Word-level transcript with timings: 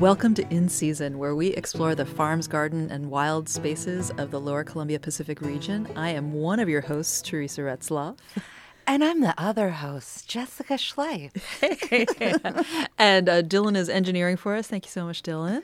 Welcome 0.00 0.34
to 0.34 0.48
In 0.52 0.68
Season, 0.68 1.18
where 1.18 1.34
we 1.34 1.48
explore 1.48 1.94
the 1.94 2.04
farms, 2.04 2.46
garden, 2.48 2.90
and 2.90 3.10
wild 3.10 3.48
spaces 3.48 4.10
of 4.18 4.30
the 4.30 4.40
Lower 4.40 4.64
Columbia 4.64 4.98
Pacific 4.98 5.40
region. 5.40 5.88
I 5.96 6.10
am 6.10 6.32
one 6.32 6.58
of 6.60 6.68
your 6.68 6.82
hosts, 6.82 7.22
Teresa 7.22 7.62
Retzlaff. 7.62 8.16
And 8.86 9.02
I'm 9.02 9.22
the 9.22 9.32
other 9.40 9.70
host, 9.70 10.28
Jessica 10.28 10.74
Schleif. 10.74 11.30
and 12.98 13.28
uh, 13.30 13.40
Dylan 13.40 13.78
is 13.78 13.88
engineering 13.88 14.36
for 14.36 14.54
us. 14.54 14.66
Thank 14.66 14.84
you 14.84 14.90
so 14.90 15.06
much, 15.06 15.22
Dylan. 15.22 15.62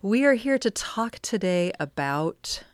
We 0.00 0.24
are 0.24 0.32
here 0.32 0.56
to 0.58 0.70
talk 0.70 1.18
today 1.18 1.72
about 1.78 2.64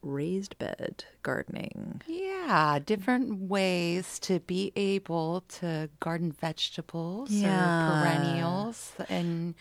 raised 0.00 0.56
bed 0.56 1.04
gardening. 1.22 2.00
Yeah, 2.06 2.78
different 2.82 3.38
ways 3.50 4.18
to 4.20 4.40
be 4.40 4.72
able 4.76 5.42
to 5.60 5.90
garden 6.00 6.32
vegetables 6.32 7.30
Yeah. 7.30 7.98
or 7.98 8.02
perennials 8.02 8.92
and 9.10 9.54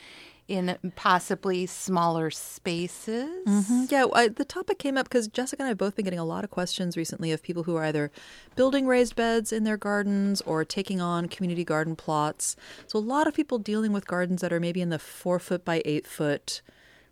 in 0.48 0.78
possibly 0.96 1.66
smaller 1.66 2.30
spaces. 2.30 3.30
Mm-hmm. 3.48 3.86
Yeah, 3.90 4.06
I, 4.14 4.28
the 4.28 4.46
topic 4.46 4.80
came 4.80 4.98
up 4.98 5.08
because 5.08 5.28
Jessica 5.28 5.62
and 5.62 5.68
I 5.68 5.70
have 5.70 5.78
both 5.78 5.96
been 5.96 6.04
getting 6.04 6.20
a 6.20 6.26
lot 6.26 6.44
of 6.44 6.50
questions 6.50 6.98
recently 6.98 7.32
of 7.32 7.42
people 7.42 7.64
who 7.64 7.76
are 7.76 7.86
either 7.86 8.12
building 8.56 8.86
raised 8.86 9.16
beds 9.16 9.54
in 9.54 9.64
their 9.64 9.78
gardens 9.78 10.42
or 10.42 10.66
taking 10.66 11.00
on 11.00 11.28
community 11.28 11.64
garden 11.64 11.96
plots. 11.96 12.56
So, 12.88 13.00
a 13.00 13.02
lot 13.02 13.28
of 13.28 13.34
people 13.34 13.58
dealing 13.58 13.94
with 13.94 14.08
gardens 14.08 14.42
that 14.42 14.52
are 14.52 14.60
maybe 14.60 14.82
in 14.82 14.90
the 14.90 15.00
four 15.00 15.40
foot 15.40 15.64
by 15.64 15.82
eight 15.86 16.06
foot 16.06 16.62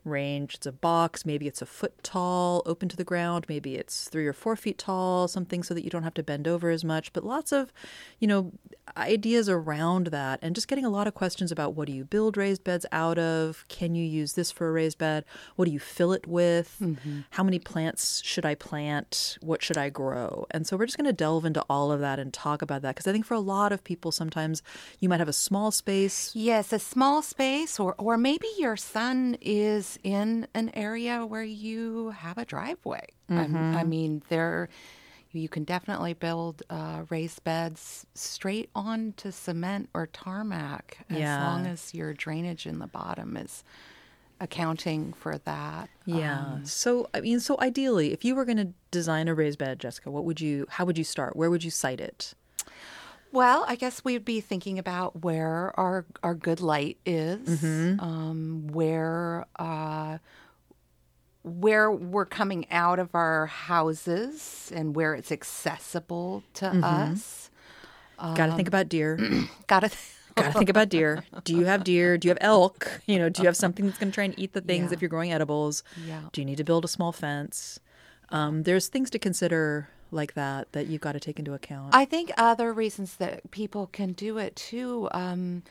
range. 0.03 0.55
It's 0.55 0.65
a 0.65 0.71
box, 0.71 1.25
maybe 1.25 1.47
it's 1.47 1.61
a 1.61 1.65
foot 1.65 2.03
tall, 2.03 2.61
open 2.65 2.89
to 2.89 2.97
the 2.97 3.03
ground, 3.03 3.45
maybe 3.47 3.75
it's 3.75 4.07
three 4.09 4.27
or 4.27 4.33
four 4.33 4.55
feet 4.55 4.77
tall, 4.77 5.27
something 5.27 5.63
so 5.63 5.73
that 5.73 5.83
you 5.83 5.89
don't 5.89 6.03
have 6.03 6.13
to 6.15 6.23
bend 6.23 6.47
over 6.47 6.69
as 6.69 6.83
much. 6.83 7.13
But 7.13 7.23
lots 7.23 7.51
of, 7.51 7.71
you 8.19 8.27
know, 8.27 8.51
ideas 8.97 9.47
around 9.47 10.07
that 10.07 10.39
and 10.41 10.55
just 10.55 10.67
getting 10.67 10.85
a 10.85 10.89
lot 10.89 11.07
of 11.07 11.13
questions 11.13 11.51
about 11.51 11.75
what 11.75 11.87
do 11.87 11.93
you 11.93 12.03
build 12.03 12.37
raised 12.37 12.63
beds 12.63 12.85
out 12.91 13.17
of? 13.17 13.65
Can 13.67 13.95
you 13.95 14.03
use 14.03 14.33
this 14.33 14.51
for 14.51 14.67
a 14.67 14.71
raised 14.71 14.97
bed? 14.97 15.25
What 15.55 15.65
do 15.65 15.71
you 15.71 15.79
fill 15.79 16.13
it 16.13 16.27
with? 16.27 16.77
Mm-hmm. 16.81 17.21
How 17.31 17.43
many 17.43 17.59
plants 17.59 18.21
should 18.23 18.45
I 18.45 18.55
plant? 18.55 19.37
What 19.41 19.63
should 19.63 19.77
I 19.77 19.89
grow? 19.89 20.45
And 20.51 20.65
so 20.65 20.77
we're 20.77 20.85
just 20.85 20.97
going 20.97 21.05
to 21.05 21.13
delve 21.13 21.45
into 21.45 21.61
all 21.69 21.91
of 21.91 21.99
that 22.01 22.19
and 22.19 22.33
talk 22.33 22.61
about 22.61 22.81
that 22.81 22.95
because 22.95 23.07
I 23.07 23.11
think 23.11 23.25
for 23.25 23.33
a 23.33 23.39
lot 23.39 23.71
of 23.71 23.83
people, 23.83 24.11
sometimes 24.11 24.61
you 24.99 25.09
might 25.09 25.19
have 25.19 25.29
a 25.29 25.33
small 25.33 25.71
space. 25.71 26.31
Yes, 26.33 26.73
a 26.73 26.79
small 26.79 27.21
space, 27.21 27.79
or, 27.79 27.95
or 27.97 28.17
maybe 28.17 28.47
your 28.57 28.77
son 28.77 29.37
is 29.41 29.90
in 30.03 30.47
an 30.53 30.71
area 30.73 31.25
where 31.25 31.43
you 31.43 32.09
have 32.11 32.37
a 32.37 32.45
driveway. 32.45 33.07
I'm- 33.29 33.75
I 33.75 33.83
mean, 33.83 34.23
there 34.29 34.69
you 35.33 35.47
can 35.47 35.63
definitely 35.63 36.13
build 36.13 36.61
uh, 36.69 37.03
raised 37.09 37.41
beds 37.45 38.05
straight 38.13 38.69
onto 38.75 39.31
cement 39.31 39.89
or 39.93 40.05
tarmac 40.07 40.97
as 41.09 41.19
Yeah. 41.19 41.47
long 41.47 41.65
as 41.65 41.93
your 41.93 42.13
drainage 42.13 42.65
in 42.65 42.79
the 42.79 42.87
bottom 42.87 43.37
is 43.37 43.63
accounting 44.41 45.13
for 45.13 45.37
that. 45.37 45.89
Yeah. 46.05 46.59
so 46.63 47.07
I 47.13 47.21
mean, 47.21 47.39
so 47.39 47.57
ideally, 47.61 48.11
if 48.11 48.25
you 48.25 48.35
were 48.35 48.43
going 48.45 48.57
to 48.57 48.73
design 48.89 49.27
a 49.27 49.33
raised 49.35 49.59
bed, 49.59 49.79
Jessica, 49.79 50.09
what 50.11 50.25
would 50.25 50.41
you? 50.41 50.65
How 50.69 50.83
would 50.85 50.97
you 50.97 51.03
start? 51.03 51.35
Where 51.35 51.49
would 51.49 51.63
you 51.63 51.71
site 51.71 52.01
it? 52.01 52.33
Well, 53.31 53.63
I 53.67 53.75
guess 53.75 54.03
we'd 54.03 54.25
be 54.25 54.41
thinking 54.41 54.77
about 54.77 55.23
where 55.23 55.77
our 55.79 56.05
our 56.21 56.33
good 56.35 56.59
light 56.59 56.97
is, 57.05 57.63
um, 57.63 58.67
where 58.71 59.45
uh, 59.57 60.17
where 61.43 61.89
we're 61.91 62.25
coming 62.25 62.69
out 62.71 62.99
of 62.99 63.15
our 63.15 63.47
houses, 63.47 64.71
and 64.75 64.95
where 64.95 65.13
it's 65.15 65.31
accessible 65.31 66.43
to 66.55 66.67
us. 66.67 67.49
Got 68.19 68.47
to 68.47 68.55
think 68.55 68.67
about 68.67 68.89
deer. 68.89 69.17
Got 69.67 69.79
to. 69.81 69.91
Got 70.35 70.53
to 70.53 70.57
think 70.59 70.69
about 70.69 70.87
deer. 70.87 71.23
Do 71.43 71.53
you 71.55 71.65
have 71.65 71.83
deer? 71.83 72.17
Do 72.17 72.27
you 72.27 72.29
have 72.29 72.37
elk? 72.39 73.01
You 73.05 73.19
know, 73.19 73.27
do 73.27 73.41
you 73.41 73.47
have 73.47 73.57
something 73.65 73.85
that's 73.85 73.97
going 73.97 74.11
to 74.11 74.15
try 74.15 74.23
and 74.23 74.33
eat 74.39 74.53
the 74.53 74.61
things 74.61 74.89
Yeah. 74.91 74.93
if 74.95 75.01
you're 75.01 75.09
growing 75.09 75.31
edibles? 75.33 75.83
Yeah. 76.07 76.21
Do 76.31 76.39
you 76.39 76.45
need 76.45 76.55
to 76.57 76.63
build 76.63 76.85
a 76.85 76.87
small 76.87 77.11
fence? 77.11 77.79
Um, 78.29 78.63
there's 78.63 78.87
things 78.87 79.09
to 79.09 79.19
consider 79.19 79.89
like 80.11 80.33
that 80.33 80.71
that 80.73 80.87
you've 80.87 81.01
got 81.01 81.13
to 81.13 81.19
take 81.19 81.39
into 81.39 81.53
account. 81.53 81.95
I 81.95 82.05
think 82.05 82.31
other 82.37 82.73
reasons 82.73 83.15
that 83.15 83.49
people 83.51 83.87
can 83.87 84.13
do 84.13 84.37
it 84.37 84.55
too. 84.55 85.09
Um, 85.11 85.63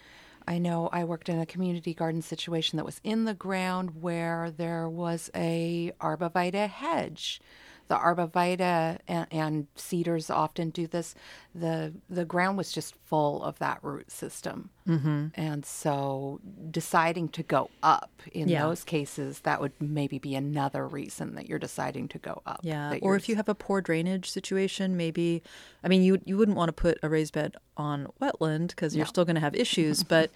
I 0.48 0.58
know 0.58 0.88
I 0.92 1.04
worked 1.04 1.28
in 1.28 1.38
a 1.38 1.46
community 1.46 1.94
garden 1.94 2.22
situation 2.22 2.76
that 2.76 2.84
was 2.84 3.00
in 3.04 3.24
the 3.24 3.34
ground 3.34 4.02
where 4.02 4.50
there 4.50 4.88
was 4.88 5.30
a 5.34 5.92
arborvitae 6.00 6.68
hedge. 6.68 7.40
The 7.88 7.96
arborvitae 7.96 8.98
and, 9.06 9.26
and 9.30 9.66
cedars 9.74 10.30
often 10.30 10.70
do 10.70 10.86
this. 10.86 11.14
The 11.54 11.92
The 12.08 12.24
ground 12.24 12.56
was 12.58 12.72
just 12.72 12.94
full 13.06 13.42
of 13.42 13.58
that 13.58 13.78
root 13.82 14.10
system, 14.10 14.70
mm-hmm. 14.86 15.28
and 15.34 15.64
so 15.66 16.40
deciding 16.70 17.28
to 17.30 17.42
go 17.42 17.70
up 17.82 18.10
in 18.32 18.48
Yeah. 18.48 18.62
those 18.62 18.84
cases, 18.84 19.40
that 19.40 19.60
would 19.60 19.72
maybe 19.80 20.18
be 20.18 20.34
another 20.34 20.86
reason 20.86 21.34
that 21.34 21.48
you're 21.48 21.58
deciding 21.58 22.08
to 22.08 22.18
go 22.18 22.42
up. 22.46 22.60
Yeah, 22.62 22.98
or 23.02 23.16
if 23.16 23.28
you 23.28 23.36
have 23.36 23.48
a 23.48 23.54
poor 23.54 23.80
drainage 23.80 24.30
situation, 24.30 24.96
maybe. 24.96 25.42
I 25.82 25.88
mean, 25.88 26.02
you 26.02 26.20
you 26.24 26.36
wouldn't 26.36 26.56
want 26.56 26.68
to 26.68 26.72
put 26.72 26.98
a 27.02 27.08
raised 27.08 27.34
bed 27.34 27.56
on 27.76 28.06
wetland 28.20 28.68
because 28.68 28.94
you're 28.94 29.06
still 29.06 29.24
going 29.24 29.36
to 29.36 29.40
have 29.40 29.54
issues. 29.54 30.02
but, 30.14 30.30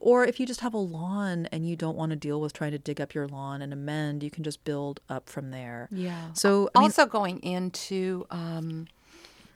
or 0.00 0.24
if 0.24 0.40
you 0.40 0.46
just 0.46 0.60
have 0.60 0.74
a 0.74 0.78
lawn 0.78 1.46
and 1.52 1.66
you 1.68 1.76
don't 1.76 1.96
want 1.96 2.10
to 2.10 2.16
deal 2.16 2.40
with 2.40 2.52
trying 2.52 2.72
to 2.72 2.78
dig 2.78 3.00
up 3.00 3.14
your 3.14 3.28
lawn 3.28 3.62
and 3.62 3.72
amend, 3.72 4.22
you 4.22 4.30
can 4.30 4.42
just 4.42 4.64
build 4.64 5.00
up 5.08 5.28
from 5.28 5.50
there. 5.52 5.88
Yeah. 5.92 6.32
So 6.32 6.68
I 6.74 6.80
mean, 6.80 6.86
also 6.86 7.06
going 7.06 7.38
into 7.42 8.26
um, 8.30 8.88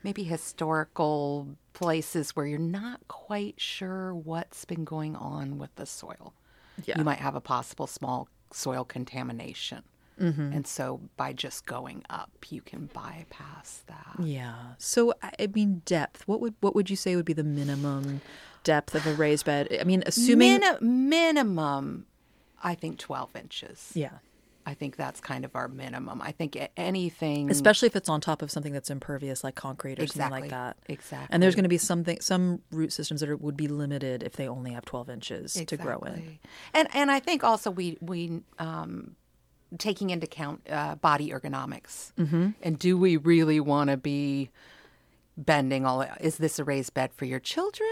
maybe 0.03 0.23
historical 0.25 1.49
places 1.73 2.35
where 2.37 2.47
you're 2.47 2.59
not 2.59 3.01
quite 3.09 3.61
sure 3.61 4.15
what's 4.15 4.65
been 4.65 4.85
going 4.85 5.17
on 5.17 5.59
with 5.59 5.75
the 5.77 5.87
soil. 5.87 6.35
Yeah. 6.85 6.99
You 6.99 7.05
might 7.05 7.19
have 7.19 7.35
a 7.35 7.41
possible 7.41 7.87
small 7.87 8.29
soil 8.51 8.85
contamination. 8.85 9.83
Mm-hmm. 10.21 10.53
And 10.53 10.67
so 10.67 11.01
by 11.17 11.33
just 11.33 11.67
going 11.67 12.05
up, 12.11 12.31
you 12.51 12.61
can 12.61 12.91
bypass 12.93 13.83
that. 13.87 14.17
yeah. 14.25 14.75
So 14.79 15.15
I 15.23 15.47
mean, 15.49 15.83
depth. 15.85 16.29
What 16.29 16.41
would 16.41 16.55
what 16.61 16.75
would 16.75 16.91
you 16.91 16.97
say 16.97 17.17
would 17.17 17.25
be 17.25 17.33
the 17.33 17.43
minimum 17.45 18.21
depth 18.63 18.95
of 18.95 19.07
a 19.07 19.15
raised 19.15 19.47
bed? 19.47 19.75
I 19.81 19.85
mean, 19.85 20.03
assuming. 20.07 20.61
Mini- 20.61 20.79
minimum, 20.81 22.07
I 22.63 22.75
think 22.75 22.99
12 22.99 23.35
inches. 23.37 23.91
yeah. 23.95 24.19
I 24.65 24.75
think 24.75 24.97
that's 24.97 25.21
kind 25.21 25.45
of 25.45 25.55
our 25.57 25.69
minimum. 25.69 26.21
I 26.23 26.33
think 26.33 26.57
anything. 26.77 27.51
Especially 27.51 27.87
if 27.87 27.97
it's 27.97 28.09
on 28.09 28.21
top 28.21 28.43
of 28.43 28.51
something 28.51 28.73
that's 28.73 28.91
impervious, 28.91 29.43
like 29.43 29.55
concrete 29.55 29.99
or 29.99 30.07
something 30.07 30.31
like 30.31 30.51
that. 30.51 30.77
Exactly. 30.89 31.29
And 31.31 31.43
there's 31.43 31.55
going 31.55 31.65
to 31.65 31.69
be 31.69 31.79
something, 31.79 32.21
some 32.21 32.61
root 32.71 32.93
systems 32.93 33.21
that 33.21 33.29
are, 33.29 33.37
would 33.37 33.57
be 33.57 33.69
limited 33.69 34.23
if 34.23 34.37
they 34.37 34.49
only 34.49 34.73
have 34.73 34.85
12 34.85 35.11
inches 35.11 35.55
to 35.55 35.77
grow 35.77 35.99
in. 36.01 36.39
And 36.75 36.89
and 36.95 37.11
I 37.11 37.21
think 37.21 37.45
also 37.45 37.71
we 37.71 37.99
we 38.01 38.43
um, 38.59 39.17
taking 39.79 40.11
into 40.11 40.27
account 40.27 40.63
uh, 40.71 40.95
body 40.97 41.31
ergonomics. 41.31 42.13
Mm-hmm. 42.19 42.51
And 42.63 42.79
do 42.79 42.97
we 42.97 43.17
really 43.17 43.61
want 43.61 43.91
to 43.91 43.97
be 43.97 44.51
bending 45.37 45.87
all? 45.87 46.03
Is 46.21 46.39
this 46.39 46.59
a 46.59 46.65
raised 46.65 46.95
bed 46.95 47.13
for 47.15 47.25
your 47.25 47.41
children? 47.41 47.89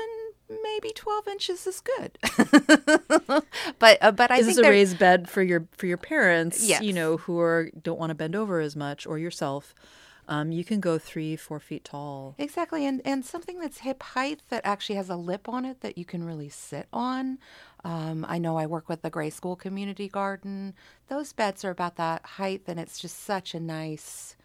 Maybe 0.63 0.91
twelve 0.95 1.29
inches 1.29 1.67
is 1.67 1.81
good. 1.81 2.19
but 3.79 3.99
uh, 4.01 4.11
but 4.11 4.31
I 4.31 4.39
Is 4.39 4.47
think 4.47 4.57
this 4.57 4.67
a 4.67 4.69
raised 4.69 4.99
bed 4.99 5.29
for 5.29 5.43
your 5.43 5.67
for 5.77 5.87
your 5.87 5.97
parents? 5.97 6.67
Yes. 6.67 6.83
You 6.83 6.93
know, 6.93 7.19
who 7.19 7.39
are 7.39 7.71
don't 7.83 7.99
want 7.99 8.11
to 8.11 8.15
bend 8.15 8.35
over 8.35 8.61
as 8.61 8.75
much, 8.75 9.07
or 9.07 9.19
yourself. 9.19 9.75
Um, 10.29 10.53
you 10.53 10.63
can 10.63 10.79
go 10.79 10.97
three, 10.97 11.35
four 11.35 11.59
feet 11.59 11.85
tall. 11.85 12.37
Exactly, 12.39 12.87
and 12.87 13.01
and 13.05 13.25
something 13.25 13.59
that's 13.59 13.79
hip 13.79 14.03
height 14.03 14.43
that 14.49 14.63
actually 14.65 14.95
has 14.95 15.11
a 15.11 15.17
lip 15.17 15.49
on 15.49 15.65
it 15.65 15.81
that 15.81 15.99
you 15.99 16.05
can 16.05 16.23
really 16.25 16.49
sit 16.49 16.87
on. 16.93 17.39
Um, 17.85 18.25
I 18.29 18.39
know 18.39 18.57
I 18.57 18.67
work 18.67 18.89
with 18.89 19.03
the 19.03 19.11
Gray 19.11 19.31
School 19.31 19.57
Community 19.57 20.09
Garden. 20.09 20.75
Those 21.09 21.33
beds 21.33 21.65
are 21.65 21.71
about 21.71 21.97
that 21.97 22.25
height, 22.25 22.63
and 22.67 22.79
it's 22.79 22.99
just 22.99 23.21
such 23.21 23.55
a 23.55 23.61
nice. 23.61 24.37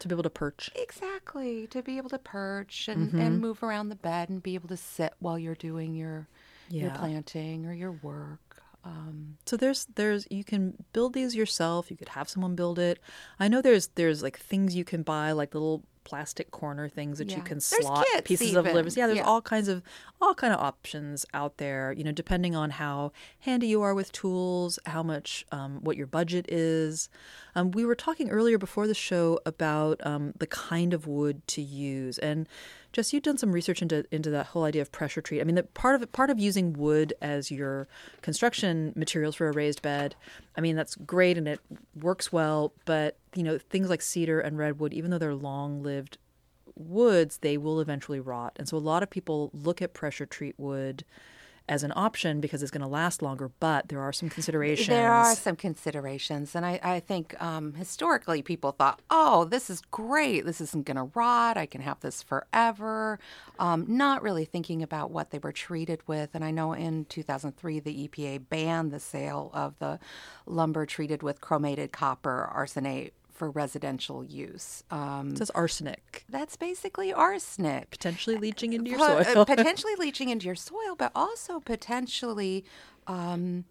To 0.00 0.08
be 0.08 0.14
able 0.14 0.22
to 0.24 0.30
perch. 0.30 0.70
Exactly, 0.74 1.66
to 1.68 1.82
be 1.82 1.96
able 1.98 2.10
to 2.10 2.18
perch 2.18 2.88
and, 2.88 3.08
Mm-hmm. 3.08 3.20
and 3.20 3.40
move 3.40 3.62
around 3.62 3.88
the 3.90 3.96
bed 3.96 4.28
and 4.28 4.42
be 4.42 4.54
able 4.54 4.68
to 4.68 4.76
sit 4.76 5.12
while 5.20 5.38
you're 5.38 5.54
doing 5.54 5.94
your 5.94 6.26
your 6.68 6.90
planting 6.90 7.66
or 7.66 7.72
your 7.72 7.92
work. 7.92 8.62
Um, 8.84 9.36
So 9.44 9.56
there's 9.56 9.86
there's 9.96 10.26
you 10.30 10.44
can 10.44 10.84
build 10.92 11.12
these 11.12 11.34
yourself. 11.36 11.90
You 11.90 11.96
could 11.96 12.10
have 12.10 12.28
someone 12.28 12.54
build 12.54 12.78
it. 12.78 12.98
I 13.38 13.48
know 13.48 13.60
there's 13.60 13.88
there's 13.88 14.22
like 14.22 14.38
things 14.38 14.74
you 14.74 14.84
can 14.84 15.02
buy, 15.02 15.32
like 15.32 15.52
little 15.54 15.82
plastic 16.04 16.50
corner 16.50 16.88
things 16.88 17.18
that 17.18 17.30
you 17.34 17.42
can 17.42 17.60
slot 17.60 18.06
pieces 18.24 18.54
of 18.54 18.64
even. 18.64 18.74
livers. 18.74 18.96
Yeah, 18.96 19.06
there's 19.06 19.18
Yeah. 19.18 19.24
all 19.24 19.42
kinds 19.42 19.68
of 19.68 19.82
all 20.20 20.34
kind 20.34 20.52
of 20.52 20.60
options 20.60 21.24
out 21.34 21.58
there. 21.58 21.92
You 21.92 22.04
know, 22.04 22.12
depending 22.12 22.54
on 22.56 22.70
how 22.70 23.12
handy 23.40 23.66
you 23.68 23.82
are 23.82 23.94
with 23.94 24.10
tools, 24.12 24.78
how 24.86 25.02
much 25.02 25.44
um, 25.52 25.80
what 25.82 25.96
your 25.96 26.06
budget 26.06 26.46
is. 26.50 27.08
Um, 27.54 27.70
we 27.72 27.84
were 27.84 27.94
talking 27.94 28.30
earlier 28.30 28.58
before 28.58 28.86
the 28.86 28.94
show 28.94 29.40
about 29.44 30.04
um, 30.06 30.32
the 30.38 30.46
kind 30.46 30.94
of 30.94 31.06
wood 31.06 31.46
to 31.48 31.60
use, 31.62 32.18
and 32.18 32.48
Jess, 32.92 33.12
you've 33.12 33.22
done 33.22 33.38
some 33.38 33.52
research 33.52 33.82
into 33.82 34.04
into 34.10 34.30
that 34.30 34.46
whole 34.46 34.64
idea 34.64 34.82
of 34.82 34.90
pressure 34.90 35.20
treat. 35.20 35.40
I 35.40 35.44
mean, 35.44 35.54
the 35.54 35.62
part 35.62 35.94
of 35.94 36.02
it, 36.02 36.12
part 36.12 36.30
of 36.30 36.38
using 36.38 36.72
wood 36.72 37.12
as 37.22 37.50
your 37.50 37.86
construction 38.20 38.92
materials 38.96 39.36
for 39.36 39.48
a 39.48 39.52
raised 39.52 39.80
bed. 39.82 40.16
I 40.56 40.60
mean, 40.60 40.76
that's 40.76 40.96
great 40.96 41.38
and 41.38 41.46
it 41.46 41.60
works 41.94 42.32
well, 42.32 42.72
but 42.84 43.16
you 43.34 43.42
know, 43.42 43.58
things 43.58 43.88
like 43.88 44.02
cedar 44.02 44.40
and 44.40 44.58
redwood, 44.58 44.92
even 44.92 45.10
though 45.10 45.18
they're 45.18 45.34
long 45.34 45.82
lived 45.82 46.18
woods, 46.74 47.38
they 47.38 47.56
will 47.56 47.80
eventually 47.80 48.20
rot. 48.20 48.54
And 48.56 48.68
so 48.68 48.76
a 48.76 48.78
lot 48.78 49.02
of 49.02 49.10
people 49.10 49.50
look 49.52 49.80
at 49.82 49.94
pressure 49.94 50.26
treat 50.26 50.58
wood 50.58 51.04
as 51.68 51.82
an 51.82 51.92
option 51.94 52.40
because 52.40 52.62
it's 52.62 52.70
going 52.70 52.80
to 52.82 52.88
last 52.88 53.22
longer, 53.22 53.50
but 53.60 53.88
there 53.88 54.00
are 54.00 54.12
some 54.12 54.28
considerations. 54.28 54.88
There 54.88 55.12
are 55.12 55.34
some 55.34 55.56
considerations. 55.56 56.54
And 56.54 56.66
I, 56.66 56.80
I 56.82 57.00
think 57.00 57.40
um, 57.40 57.74
historically 57.74 58.42
people 58.42 58.72
thought, 58.72 59.00
oh, 59.10 59.44
this 59.44 59.70
is 59.70 59.80
great. 59.90 60.44
This 60.44 60.60
isn't 60.60 60.84
going 60.84 60.96
to 60.96 61.10
rot. 61.14 61.56
I 61.56 61.66
can 61.66 61.80
have 61.80 62.00
this 62.00 62.22
forever. 62.22 63.18
Um, 63.58 63.84
not 63.88 64.22
really 64.22 64.44
thinking 64.44 64.82
about 64.82 65.10
what 65.10 65.30
they 65.30 65.38
were 65.38 65.52
treated 65.52 66.00
with. 66.06 66.30
And 66.34 66.44
I 66.44 66.50
know 66.50 66.72
in 66.72 67.04
2003, 67.06 67.80
the 67.80 68.08
EPA 68.08 68.48
banned 68.48 68.90
the 68.90 69.00
sale 69.00 69.50
of 69.54 69.78
the 69.78 69.98
lumber 70.46 70.86
treated 70.86 71.22
with 71.22 71.40
chromated 71.40 71.92
copper 71.92 72.50
arsenate 72.52 73.12
for 73.40 73.50
residential 73.50 74.22
use. 74.22 74.84
Um, 74.90 75.30
It 75.30 75.38
says 75.38 75.48
arsenic, 75.54 76.24
that's 76.28 76.56
basically 76.56 77.10
arsenic. 77.10 77.88
potentially 77.90 78.36
leaching 78.36 78.74
into 78.74 78.90
your 78.90 78.98
Po- 78.98 79.16
uh, 79.16 79.24
soil. 79.24 79.44
potentially 79.56 79.94
leaching 79.98 80.28
into 80.28 80.44
your 80.44 80.54
soil, 80.54 80.94
but 80.98 81.10
also 81.14 81.58
potentially. 81.58 82.64
Um, 83.06 83.64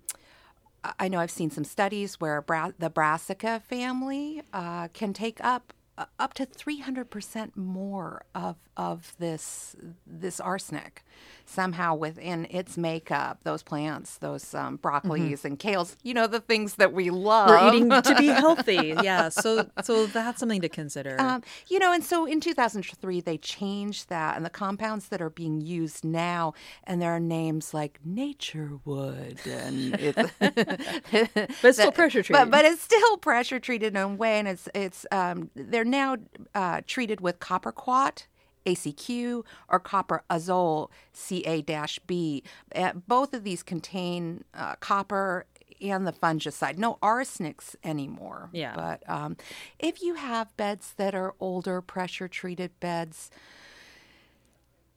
I- 0.83 1.07
know 1.07 1.19
I've 1.19 1.29
seen 1.29 1.51
some 1.51 1.63
studies 1.65 2.19
where 2.19 2.41
bra- 2.41 2.71
the 2.79 2.89
brassica 2.89 3.59
family 3.59 4.41
uh, 4.53 4.87
can 4.87 5.13
take 5.13 5.39
up 5.43 5.71
up 6.19 6.33
to 6.35 6.45
three 6.45 6.79
hundred 6.79 7.09
percent 7.09 7.55
more 7.57 8.23
of 8.35 8.55
of 8.77 9.13
this 9.19 9.75
this 10.05 10.39
arsenic 10.39 11.03
somehow 11.45 11.95
within 11.95 12.47
its 12.49 12.77
makeup. 12.77 13.39
Those 13.43 13.63
plants, 13.63 14.17
those 14.17 14.53
um, 14.53 14.77
broccolis 14.77 15.43
and 15.43 15.59
kales, 15.59 15.95
you 16.03 16.13
know, 16.13 16.27
the 16.27 16.39
things 16.39 16.75
that 16.75 16.93
we 16.93 17.09
love. 17.09 17.49
We're 17.49 17.67
eating 17.69 17.89
to 17.89 18.15
be 18.15 18.27
healthy. 18.43 18.95
Yeah. 19.03 19.29
So 19.29 19.69
so 19.83 20.05
that's 20.05 20.39
something 20.39 20.61
to 20.61 20.69
consider. 20.69 21.19
Um, 21.19 21.43
you 21.67 21.79
know, 21.79 21.91
and 21.91 22.03
so 22.03 22.25
in 22.25 22.39
2003, 22.39 23.21
they 23.21 23.37
changed 23.37 24.09
that, 24.09 24.37
and 24.37 24.45
the 24.45 24.49
compounds 24.49 25.09
that 25.09 25.21
are 25.21 25.29
being 25.29 25.61
used 25.61 26.05
now, 26.05 26.53
and 26.85 27.01
there 27.01 27.11
are 27.11 27.19
names 27.19 27.73
like 27.73 27.99
nature 28.05 28.79
wood, 28.85 29.39
and 29.45 29.95
it's, 29.95 30.31
but 30.39 31.49
it's 31.63 31.77
still 31.77 31.91
pressure 31.91 32.23
treated. 32.23 32.45
but 32.45 32.51
but 32.51 32.65
it's 32.65 32.81
still 32.81 33.17
pressure 33.17 33.59
treated 33.59 33.95
in 33.95 34.01
a 34.01 34.07
way, 34.07 34.39
and 34.39 34.47
it's 34.47 34.69
it's 34.73 35.05
um, 35.11 35.49
they're 35.55 35.83
now 35.89 36.17
uh, 36.53 36.81
treated 36.85 37.21
with 37.21 37.39
copper 37.39 37.71
quat. 37.71 38.27
ACQ 38.65 39.43
or 39.69 39.79
copper 39.79 40.21
azole 40.29 40.89
Ca-B. 41.13 42.43
Uh, 42.75 42.91
both 43.07 43.33
of 43.33 43.43
these 43.43 43.63
contain 43.63 44.43
uh, 44.53 44.75
copper 44.75 45.45
and 45.81 46.05
the 46.05 46.11
fungicide. 46.11 46.77
No 46.77 46.97
arsenics 47.01 47.75
anymore. 47.83 48.49
Yeah. 48.51 48.73
But 48.75 49.09
um, 49.09 49.37
if 49.79 50.01
you 50.01 50.15
have 50.15 50.55
beds 50.57 50.93
that 50.97 51.15
are 51.15 51.33
older, 51.39 51.81
pressure 51.81 52.27
treated 52.27 52.77
beds, 52.79 53.31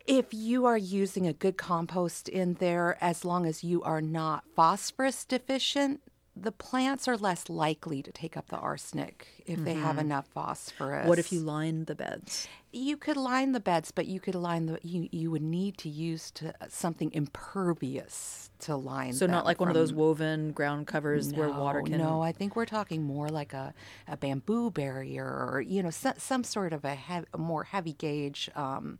if 0.07 0.35
you 0.35 0.67
are 0.67 0.79
using 0.79 1.27
a 1.27 1.33
good 1.33 1.57
compost 1.57 2.29
in 2.29 2.55
there, 2.55 2.99
as 3.01 3.25
long 3.25 3.47
as 3.47 3.63
you 3.63 3.83
are 3.83 4.03
not 4.03 4.45
phosphorus 4.57 5.25
deficient, 5.25 6.01
the 6.35 6.53
plants 6.53 7.07
are 7.07 7.17
less 7.17 7.51
likely 7.51 8.03
to 8.03 8.11
take 8.11 8.37
up 8.37 8.49
the 8.49 8.57
arsenic 8.57 9.29
if 9.47 9.63
they 9.65 9.75
have 9.75 9.99
enough 9.99 10.27
phosphorus. 10.29 11.01
Mm-hmm. 11.01 11.09
what 11.09 11.19
if 11.19 11.31
you 11.31 11.41
line 11.41 11.85
the 11.85 11.95
beds? 11.95 12.49
You 12.73 12.97
could 12.97 13.19
line 13.19 13.53
the 13.53 13.61
beds, 13.61 13.91
but 13.91 14.07
you 14.07 14.19
could 14.19 14.35
line 14.35 14.65
the 14.65 14.79
you 14.83 15.09
you 15.13 15.31
would 15.31 15.43
need 15.43 15.77
to 15.79 15.91
use 15.91 16.31
to 16.33 16.55
something 16.69 17.13
impervious 17.13 18.51
to 18.61 18.77
line. 18.77 19.13
So 19.13 19.27
not 19.27 19.45
like 19.45 19.61
one 19.61 19.69
of 19.69 19.75
those 19.75 19.93
woven 19.93 20.53
ground 20.53 20.87
covers 20.87 21.35
where 21.35 21.51
water 21.51 21.83
can. 21.83 21.99
No, 21.99 22.23
I 22.23 22.33
think 22.33 22.57
we're 22.57 22.65
talking 22.65 23.03
more 23.03 23.29
like 23.29 23.53
a, 23.53 23.75
a 24.09 24.17
bamboo 24.17 24.71
barrier 24.71 25.27
or 25.27 25.61
you 25.61 25.83
know 25.83 25.91
some, 25.91 26.15
some 26.17 26.45
sort 26.45 26.73
of 26.73 26.85
a, 26.85 26.95
hev- 26.95 27.27
a 27.35 27.39
more 27.39 27.65
heavy 27.65 27.93
gauge 27.93 28.49
um, 28.57 28.99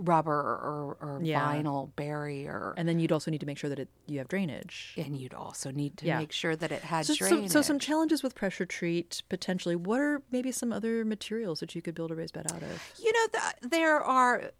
rubber 0.00 0.32
or, 0.32 0.96
or 1.00 1.20
Yeah. 1.22 1.40
vinyl 1.54 1.94
barrier. 1.96 2.74
And 2.76 2.88
then 2.88 2.98
you'd 2.98 3.12
also 3.12 3.30
need 3.30 3.40
to 3.40 3.46
make 3.46 3.58
sure 3.58 3.68
that 3.70 3.78
it, 3.78 3.88
you 4.06 4.18
have 4.18 4.28
drainage. 4.28 4.94
And 4.96 5.16
you'd 5.16 5.34
also 5.34 5.70
need 5.70 5.96
to 5.98 6.06
Yeah. 6.06 6.18
make 6.18 6.32
sure 6.32 6.56
that 6.56 6.72
it 6.72 6.82
had 6.82 7.06
So, 7.06 7.14
so, 7.14 7.28
drainage. 7.28 7.50
so 7.50 7.62
some 7.62 7.78
challenges 7.78 8.22
with 8.22 8.34
pressure 8.34 8.66
treat 8.66 9.22
potentially. 9.28 9.76
What 9.76 10.00
are 10.00 10.22
maybe 10.30 10.52
some 10.52 10.72
other 10.72 11.04
materials 11.04 11.60
that 11.60 11.74
you 11.74 11.82
could 11.82 11.94
build 11.94 12.10
a 12.10 12.14
raised 12.14 12.34
bed 12.34 12.50
out 12.52 12.62
of? 12.62 12.92
You 13.02 13.12
know, 13.12 13.26
th- 13.32 13.70
there 13.70 14.00
are, 14.02 14.50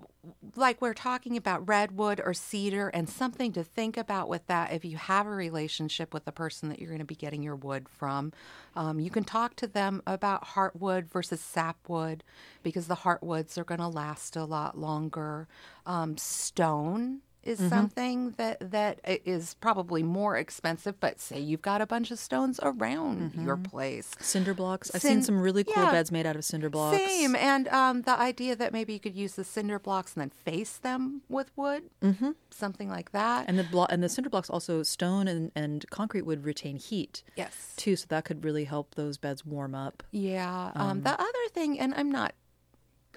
like 0.57 0.81
we're 0.81 0.95
talking 0.95 1.37
about 1.37 1.67
redwood 1.69 2.21
or 2.25 2.35
cedar, 2.35 2.89
and 2.89 3.09
something 3.09 3.53
to 3.53 3.65
think 3.65 3.97
about 3.97 4.29
with 4.29 4.47
that. 4.47 4.73
If 4.73 4.85
you 4.85 4.97
have 4.97 5.27
a 5.27 5.31
relationship 5.31 6.13
with 6.13 6.25
the 6.25 6.33
person 6.33 6.69
that 6.69 6.79
you're 6.79 6.91
going 6.91 6.99
to 7.01 7.05
be 7.05 7.15
getting 7.15 7.43
your 7.43 7.57
wood 7.57 7.89
from, 7.89 8.33
um, 8.77 9.01
you 9.01 9.11
can 9.11 9.25
talk 9.25 9.57
to 9.57 9.67
them 9.67 10.03
about 10.07 10.49
heartwood 10.49 11.09
versus 11.09 11.41
sapwood 11.41 12.23
because 12.63 12.87
the 12.87 12.97
heartwoods 12.97 13.57
are 13.57 13.65
going 13.65 13.81
to 13.81 13.89
last 13.89 14.37
a 14.37 14.45
lot 14.45 14.77
longer. 14.79 15.49
Um, 15.87 16.17
stone 16.17 17.21
is 17.43 17.59
something 17.69 18.33
that 18.37 18.71
that 18.71 19.01
is 19.05 19.55
probably 19.55 20.03
more 20.03 20.37
expensive 20.37 20.99
but 21.01 21.21
say 21.21 21.39
you've 21.39 21.63
got 21.63 21.81
a 21.81 21.87
bunch 21.87 22.11
of 22.11 22.19
stones 22.19 22.61
around 22.63 23.35
your 23.35 23.57
place 23.57 24.11
Cinder 24.21 24.55
blocks. 24.55 24.91
I've 24.95 25.01
Cin- 25.03 25.11
seen 25.17 25.23
some 25.23 25.41
really 25.41 25.65
cool 25.65 25.83
yeah. 25.83 25.91
beds 25.93 26.13
made 26.13 26.27
out 26.27 26.37
of 26.37 26.45
cinder 26.45 26.69
blocks. 26.71 26.97
same, 26.97 27.35
and 27.35 27.69
um, 27.69 28.03
the 28.03 28.19
idea 28.19 28.55
that 28.57 28.73
maybe 28.73 28.93
you 28.93 29.01
could 29.01 29.15
use 29.15 29.35
the 29.35 29.45
cinder 29.45 29.79
blocks 29.79 30.15
and 30.15 30.23
then 30.23 30.31
face 30.31 30.77
them 30.77 31.23
with 31.29 31.51
wood, 31.57 31.85
mm-hmm. 32.03 32.31
something 32.51 32.89
like 32.89 33.13
that. 33.13 33.47
And 33.49 33.59
the 33.59 33.65
blo- 33.65 33.87
and 33.89 34.03
the 34.03 34.09
cinder 34.09 34.31
blocks 34.31 34.51
also 34.51 34.83
stone 34.83 35.29
and, 35.29 35.51
and 35.55 35.85
concrete 35.91 36.23
would 36.23 36.45
retain 36.45 36.77
heat 36.77 37.23
yes, 37.37 37.75
too, 37.77 37.97
so 37.97 38.07
that 38.09 38.25
could 38.25 38.45
really 38.45 38.65
help 38.65 38.95
those 38.95 39.19
beds 39.19 39.45
warm 39.45 39.75
up. 39.75 40.03
yeah. 40.11 40.73
Um, 40.75 41.03
the 41.03 41.13
other 41.21 41.49
thing, 41.53 41.79
and 41.79 41.95
I'm 41.95 42.11
not 42.11 42.35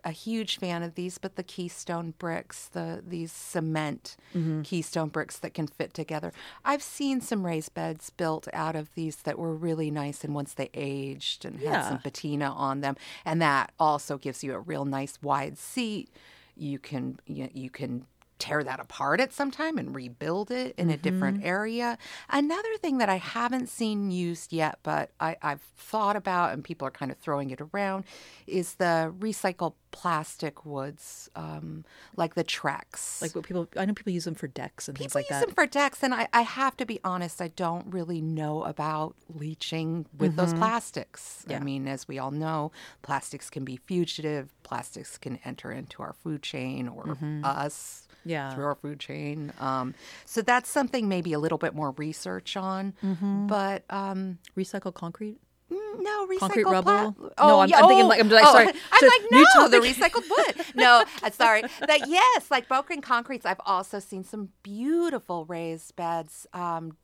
a 0.05 0.11
huge 0.11 0.57
fan 0.59 0.83
of 0.83 0.95
these, 0.95 1.17
but 1.17 1.35
the 1.35 1.43
keystone 1.43 2.13
bricks, 2.17 2.67
the 2.67 3.01
these 3.07 3.31
cement 3.31 4.15
Mm-hmm. 4.35 4.63
keystone 4.63 5.09
bricks 5.09 5.37
that 5.39 5.53
can 5.53 5.67
fit 5.67 5.93
together. 5.93 6.33
I've 6.65 6.81
seen 6.81 7.21
some 7.21 7.45
raised 7.45 7.73
beds 7.73 8.09
built 8.09 8.47
out 8.51 8.75
of 8.75 8.93
these 8.95 9.17
that 9.17 9.37
were 9.37 9.55
really 9.55 9.91
nice, 9.91 10.23
and 10.23 10.33
once 10.33 10.53
they 10.53 10.69
aged 10.73 11.45
and 11.45 11.59
had 11.59 11.85
some 11.87 11.99
patina 11.99 12.51
on 12.51 12.81
them, 12.81 12.95
and 13.25 13.41
that 13.41 13.71
also 13.79 14.17
gives 14.17 14.43
you 14.43 14.53
a 14.53 14.59
real 14.59 14.85
nice 14.85 15.21
wide 15.21 15.57
seat. 15.57 16.09
You 16.55 16.79
can 16.79 17.19
you, 17.25 17.49
you 17.53 17.69
can 17.69 18.05
tear 18.43 18.61
that 18.61 18.81
apart 18.81 19.21
at 19.21 19.31
some 19.31 19.51
time 19.51 19.77
and 19.77 19.95
rebuild 19.95 20.51
it 20.51 20.75
in 20.77 20.89
a 20.89 20.97
different 20.97 21.37
mm-hmm. 21.37 21.47
area. 21.47 21.97
Another 22.29 22.75
thing 22.81 22.97
that 22.97 23.07
I 23.07 23.15
haven't 23.15 23.69
seen 23.69 24.11
used 24.11 24.51
yet, 24.51 24.79
but 24.83 25.11
I, 25.17 25.37
I've 25.41 25.61
thought 25.61 26.17
about 26.17 26.51
and 26.51 26.61
people 26.61 26.85
are 26.85 26.91
kind 26.91 27.09
of 27.09 27.17
throwing 27.19 27.51
it 27.51 27.61
around, 27.61 28.03
is 28.45 28.73
the 28.73 29.13
recycled 29.17 29.75
plastic 29.91 30.65
woods, 30.65 31.29
um, 31.37 31.85
like 32.17 32.35
the 32.35 32.43
Trex. 32.43 33.21
Like 33.21 33.33
what 33.33 33.45
people, 33.45 33.69
I 33.77 33.85
know 33.85 33.93
people 33.93 34.11
use 34.11 34.25
them 34.25 34.35
for 34.35 34.47
decks 34.47 34.89
and 34.89 34.97
things 34.97 35.15
like 35.15 35.29
that. 35.29 35.39
People 35.39 35.47
use 35.47 35.55
them 35.55 35.55
for 35.55 35.67
decks, 35.71 36.03
and 36.03 36.13
I, 36.13 36.27
I 36.33 36.41
have 36.41 36.75
to 36.77 36.85
be 36.85 36.99
honest, 37.05 37.41
I 37.41 37.47
don't 37.47 37.93
really 37.93 38.19
know 38.19 38.63
about 38.63 39.15
leaching 39.33 40.05
with 40.17 40.35
those 40.35 40.49
mm-hmm. 40.49 40.57
plastics. 40.57 41.45
I 41.49 41.59
mean, 41.59 41.87
as 41.87 42.09
we 42.09 42.19
all 42.19 42.31
know, 42.31 42.73
plastics 43.03 43.49
can 43.49 43.63
be 43.63 43.77
fugitive, 43.77 44.51
plastics 44.63 45.17
can 45.17 45.39
enter 45.45 45.71
into 45.71 46.03
our 46.03 46.11
food 46.11 46.41
chain 46.41 46.89
or 46.89 47.05
mm-hmm. 47.05 47.45
us 47.45 48.02
Yeah. 48.25 48.53
through 48.53 48.65
our 48.65 48.75
food 48.75 48.99
chain. 48.99 49.51
Um, 49.59 49.93
so 50.25 50.41
that's 50.41 50.69
something 50.69 51.07
maybe 51.07 51.33
a 51.33 51.39
little 51.39 51.57
bit 51.57 51.73
more 51.75 51.91
research 51.91 52.55
on. 52.57 52.93
But 53.01 53.83
um, 53.89 54.39
Recycled 54.57 54.93
concrete. 54.95 55.39
no, 55.69 56.27
recycled 56.27 56.39
Concrete 56.39 56.63
pla- 56.63 56.71
rubble? 56.71 57.15
Oh, 57.37 57.47
No, 57.47 57.59
I'm- 57.61 57.69
yeah, 57.69 57.77
I'm 57.79 57.87
thinking 57.87 58.05
oh, 58.05 58.09
like- 58.09 58.19
I'm 58.19 58.29
like, 58.29 58.45
oh, 58.47 58.51
sorry. 58.51 58.67
I'm 58.91 58.99
So, 58.99 59.05
like, 59.07 59.31
no, 59.31 59.67
the 59.67 59.77
recycled 59.87 60.23
wood. 60.29 60.65
No, 60.75 61.03
uh, 61.23 61.29
sorry. 61.31 61.61
That 61.87 62.07
yes, 62.07 62.51
like 62.51 62.67
broken 62.67 63.01
concretes. 63.01 63.45
I've 63.45 63.61
also 63.65 63.99
seen 63.99 64.23
some 64.23 64.49
beautiful 64.61 65.45
raised 65.45 65.95
beds 65.95 66.45
um, 66.53 66.95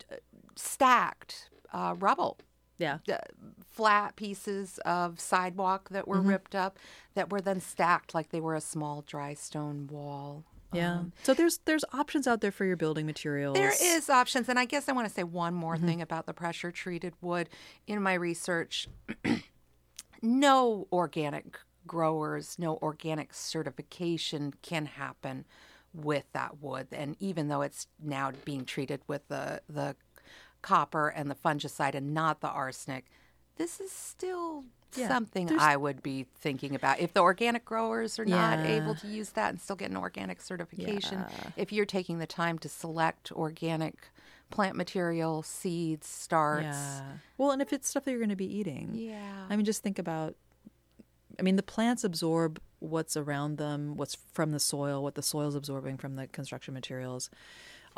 stacked 0.56 1.50
uh, 1.74 1.96
rubble. 2.00 2.38
Yeah. 2.78 3.00
d- 3.06 3.14
Flat 3.66 4.16
pieces 4.16 4.80
of 4.86 5.20
sidewalk 5.20 5.90
that 5.90 6.08
were 6.08 6.18
Mm-hmm. 6.18 6.30
ripped 6.30 6.56
up 6.56 6.78
that 7.14 7.30
were 7.32 7.42
then 7.42 7.60
stacked 7.62 8.14
like 8.14 8.30
they 8.30 8.42
were 8.42 8.56
a 8.56 8.62
small 8.62 9.02
dry 9.02 9.34
stone 9.34 9.88
wall. 9.88 10.44
Yeah. 10.72 11.04
so 11.24 11.34
there's 11.34 11.60
there's 11.66 11.84
options 11.94 12.28
out 12.28 12.42
there 12.42 12.52
for 12.52 12.64
your 12.66 12.78
building 12.78 13.06
materials. 13.06 13.56
There 13.56 13.74
is 13.82 14.10
options, 14.10 14.50
and 14.50 14.60
I 14.60 14.66
guess 14.66 14.88
I 14.88 14.92
want 14.92 15.08
to 15.08 15.14
say 15.14 15.24
one 15.24 15.54
more 15.54 15.76
Mm-hmm. 15.76 15.86
thing 15.88 16.02
about 16.02 16.26
the 16.26 16.34
pressure 16.34 16.72
treated 16.72 17.14
wood. 17.22 17.50
In 17.88 18.02
my 18.04 18.14
research, 18.14 18.88
no 20.22 20.88
organic 20.92 21.58
growers, 21.88 22.58
no 22.60 22.78
organic 22.82 23.34
certification 23.34 24.54
can 24.62 24.86
happen 24.86 25.46
with 25.94 26.26
that 26.34 26.62
wood. 26.62 26.88
And 26.92 27.16
even 27.20 27.48
though 27.48 27.62
it's 27.62 27.88
now 28.02 28.32
being 28.46 28.66
treated 28.66 29.02
with 29.08 29.28
the 29.28 29.62
the 29.70 29.96
copper 30.62 31.08
and 31.08 31.32
the 31.32 31.36
fungicide 31.36 31.96
and 31.96 32.14
not 32.14 32.42
the 32.42 32.50
arsenic, 32.50 33.06
this 33.58 33.80
is 33.80 33.92
still 33.92 34.66
Yeah, 34.96 35.08
something 35.08 35.46
there's- 35.48 35.62
I 35.62 35.76
would 35.78 36.02
be 36.02 36.26
thinking 36.40 36.74
about. 36.76 37.00
If 37.00 37.14
the 37.14 37.22
organic 37.22 37.64
growers 37.66 38.18
are 38.20 38.26
not 38.26 38.60
able 38.60 38.96
to 38.96 39.08
use 39.08 39.30
that 39.32 39.50
and 39.50 39.62
still 39.62 39.76
get 39.76 39.92
an 39.92 39.98
organic 39.98 40.42
certification, 40.42 41.20
Yeah. 41.30 41.52
if 41.56 41.72
you're 41.72 41.86
taking 41.86 42.20
the 42.20 42.26
time 42.28 42.58
to 42.60 42.70
select 42.70 43.32
organic 43.32 44.10
plant 44.50 44.76
material, 44.76 45.44
seeds, 45.44 46.08
starts. 46.08 46.64
Yeah. 46.66 47.04
Well, 47.38 47.52
and 47.52 47.62
if 47.62 47.72
it's 47.72 47.88
stuff 47.88 48.06
that 48.06 48.12
you're 48.12 48.20
going 48.20 48.30
to 48.32 48.36
be 48.36 48.52
eating. 48.52 48.92
Yeah. 48.96 49.46
I 49.50 49.56
mean, 49.56 49.66
just 49.66 49.84
think 49.84 50.00
about. 50.00 50.36
I 51.38 51.42
mean, 51.44 51.56
the 51.56 51.64
plants 51.64 52.04
absorb 52.04 52.60
what's 52.80 53.16
around 53.16 53.58
them, 53.58 53.96
what's 53.96 54.16
from 54.34 54.52
the 54.52 54.60
soil, 54.60 55.04
what 55.04 55.16
the 55.16 55.22
soil's 55.22 55.54
absorbing 55.56 55.98
from 55.98 56.16
the 56.16 56.28
construction 56.28 56.74
materials. 56.74 57.30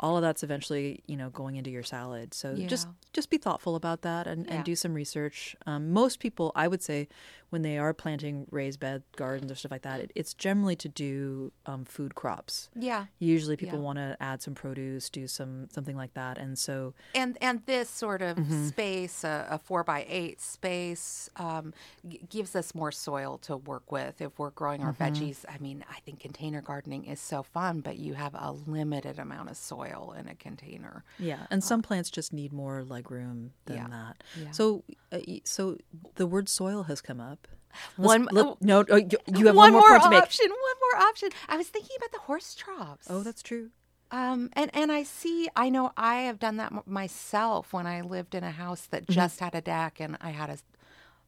All 0.00 0.16
of 0.16 0.22
that's 0.22 0.42
eventually 0.42 1.02
you 1.06 1.16
know 1.16 1.30
going 1.30 1.56
into 1.56 1.70
your 1.70 1.82
salad. 1.82 2.34
So 2.34 2.56
just 2.56 2.88
just 3.12 3.28
be 3.30 3.38
thoughtful 3.38 3.76
about 3.76 4.02
that 4.02 4.26
and, 4.26 4.46
Yeah. 4.46 4.54
and 4.56 4.64
do 4.64 4.74
some 4.74 4.94
research. 4.94 5.54
Um, 5.66 5.92
most 5.92 6.18
people, 6.18 6.50
I 6.56 6.66
would 6.66 6.82
say, 6.82 7.08
when 7.50 7.60
they 7.60 7.76
are 7.76 7.92
planting 7.92 8.46
raised 8.50 8.80
bed 8.80 9.02
gardens 9.16 9.52
or 9.52 9.54
stuff 9.54 9.70
like 9.70 9.82
that, 9.82 10.00
it, 10.00 10.10
it's 10.14 10.32
generally 10.32 10.74
to 10.76 10.88
do 10.88 11.52
um, 11.66 11.84
food 11.84 12.14
crops. 12.14 12.70
Yeah. 12.74 13.04
Usually, 13.18 13.56
people 13.56 13.78
Yeah. 13.80 13.84
want 13.84 13.98
to 13.98 14.16
add 14.18 14.40
some 14.40 14.54
produce, 14.54 15.10
do 15.10 15.28
some 15.28 15.68
something 15.70 15.94
like 15.96 16.14
that, 16.14 16.38
and 16.38 16.58
so 16.58 16.94
and 17.14 17.36
and 17.42 17.60
this 17.66 17.90
sort 17.90 18.22
of 18.22 18.38
Mm-hmm. 18.38 18.68
space, 18.68 19.24
a, 19.24 19.46
a 19.50 19.58
four 19.58 19.84
by 19.84 20.06
eight 20.08 20.40
space, 20.40 21.28
um, 21.36 21.74
g- 22.08 22.20
gives 22.30 22.56
us 22.56 22.74
more 22.74 22.90
soil 22.92 23.36
to 23.38 23.56
work 23.58 23.92
with. 23.92 24.20
If 24.22 24.38
we're 24.38 24.50
growing 24.50 24.82
our 24.82 24.92
Mm-hmm. 24.94 25.02
veggies, 25.24 25.44
I 25.48 25.58
mean, 25.58 25.84
I 25.90 26.00
think 26.00 26.20
container 26.20 26.62
gardening 26.62 27.04
is 27.04 27.20
so 27.20 27.42
fun, 27.42 27.80
but 27.80 27.98
you 27.98 28.14
have 28.14 28.34
a 28.34 28.52
limited 28.52 29.18
amount 29.18 29.50
of 29.50 29.56
soil 29.58 29.81
in 29.84 30.28
a 30.28 30.34
container. 30.34 31.04
Yeah, 31.18 31.46
and 31.50 31.62
some 31.62 31.82
plants 31.82 32.10
just 32.10 32.32
need 32.32 32.52
more 32.52 32.82
leg 32.84 33.10
room 33.10 33.52
than 33.66 33.76
Yeah, 33.76 33.88
that. 33.88 34.22
yeah. 34.40 34.50
So, 34.52 34.84
uh, 35.12 35.18
so 35.44 35.78
the 36.16 36.26
word 36.26 36.48
soil 36.48 36.84
has 36.84 37.00
come 37.00 37.20
up. 37.20 37.48
One- 37.96 38.28
let- 38.30 38.60
no, 38.62 38.84
oh, 38.88 38.96
you, 38.96 39.08
you 39.34 39.46
have 39.46 39.56
one 39.56 39.72
one, 39.72 39.80
more 39.80 39.88
point 39.90 40.02
to 40.02 40.10
make. 40.10 40.22
option. 40.22 40.46
One 40.50 40.58
more 41.00 41.08
option. 41.08 41.30
I 41.48 41.56
was 41.56 41.68
thinking 41.68 41.96
about 41.96 42.12
the 42.12 42.18
horse 42.20 42.54
troughs. 42.54 43.06
Oh, 43.08 43.22
that's 43.22 43.42
true. 43.42 43.70
Um, 44.10 44.50
and 44.52 44.70
and 44.74 44.92
I 44.92 45.04
see. 45.04 45.48
I 45.56 45.70
know 45.70 45.90
I 45.96 46.16
have 46.22 46.38
done 46.38 46.58
that 46.58 46.70
m- 46.72 46.82
myself 46.84 47.72
when 47.72 47.86
I 47.86 48.02
lived 48.02 48.34
in 48.34 48.44
a 48.44 48.50
house 48.50 48.86
that 48.90 49.04
Mm-hmm. 49.04 49.12
just 49.14 49.40
had 49.40 49.54
a 49.54 49.62
deck, 49.62 50.00
and 50.00 50.18
I 50.20 50.30
had 50.30 50.50
a 50.50 50.58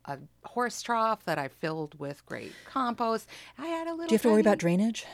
a 0.06 0.18
horse 0.46 0.82
trough 0.82 1.24
that 1.24 1.38
I 1.38 1.48
filled 1.48 1.98
with 1.98 2.26
great 2.26 2.52
compost. 2.66 3.26
I 3.58 3.68
had 3.68 3.86
a 3.86 3.92
little. 3.92 4.08
Do 4.08 4.12
you 4.12 4.16
have 4.16 4.22
to 4.22 4.28
worry 4.32 4.42
about 4.42 4.58
drainage? 4.58 5.06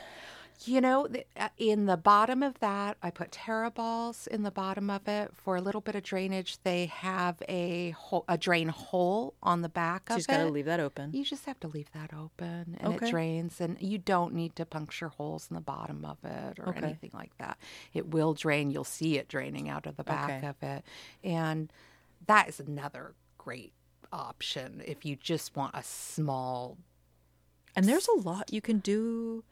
You 0.63 0.79
know, 0.79 1.07
uh, 1.35 1.49
in 1.57 1.85
the 1.87 1.97
bottom 1.97 2.43
of 2.43 2.59
that, 2.59 2.97
I 3.01 3.09
put 3.09 3.31
terra 3.31 3.71
balls 3.71 4.27
in 4.27 4.43
the 4.43 4.51
bottom 4.51 4.91
of 4.91 5.07
it 5.07 5.31
for 5.33 5.55
a 5.55 5.61
little 5.61 5.81
bit 5.81 5.95
of 5.95 6.03
drainage. 6.03 6.57
They 6.63 6.85
have 6.85 7.41
a 7.49 7.91
hole, 7.91 8.25
a 8.27 8.37
drain 8.37 8.67
hole 8.67 9.33
on 9.41 9.61
the 9.63 9.69
back 9.69 10.09
of 10.11 10.17
it. 10.17 10.27
got 10.27 10.37
to 10.37 10.45
leave 10.45 10.65
that 10.65 10.79
open. 10.79 11.13
You 11.13 11.25
just 11.25 11.45
have 11.45 11.59
to 11.61 11.67
leave 11.67 11.91
that 11.93 12.13
open 12.13 12.77
and 12.79 12.93
Okay. 12.93 13.07
it 13.07 13.09
drains 13.09 13.59
and 13.59 13.77
you 13.81 13.97
don't 13.97 14.33
need 14.35 14.55
to 14.57 14.65
puncture 14.65 15.07
holes 15.07 15.47
in 15.49 15.55
the 15.55 15.61
bottom 15.61 16.05
of 16.05 16.17
it 16.23 16.59
or 16.59 16.69
Okay. 16.69 16.85
anything 16.85 17.11
like 17.13 17.35
that. 17.39 17.57
It 17.93 18.09
will 18.09 18.35
drain. 18.35 18.69
You'll 18.69 18.83
see 18.83 19.17
it 19.17 19.27
draining 19.27 19.67
out 19.67 19.87
of 19.87 19.97
the 19.97 20.03
back 20.03 20.29
Okay. 20.29 20.47
of 20.47 20.61
it. 20.61 20.83
And 21.23 21.71
that 22.27 22.47
is 22.49 22.59
another 22.59 23.15
great 23.39 23.73
option 24.13 24.83
if 24.85 25.05
you 25.05 25.15
just 25.15 25.55
want 25.55 25.73
a 25.73 25.81
small 25.83 26.77
And 27.75 27.85
there's 27.87 28.07
a 28.07 28.19
lot 28.19 28.53
you 28.53 28.61
can 28.61 28.77
do 28.79 29.43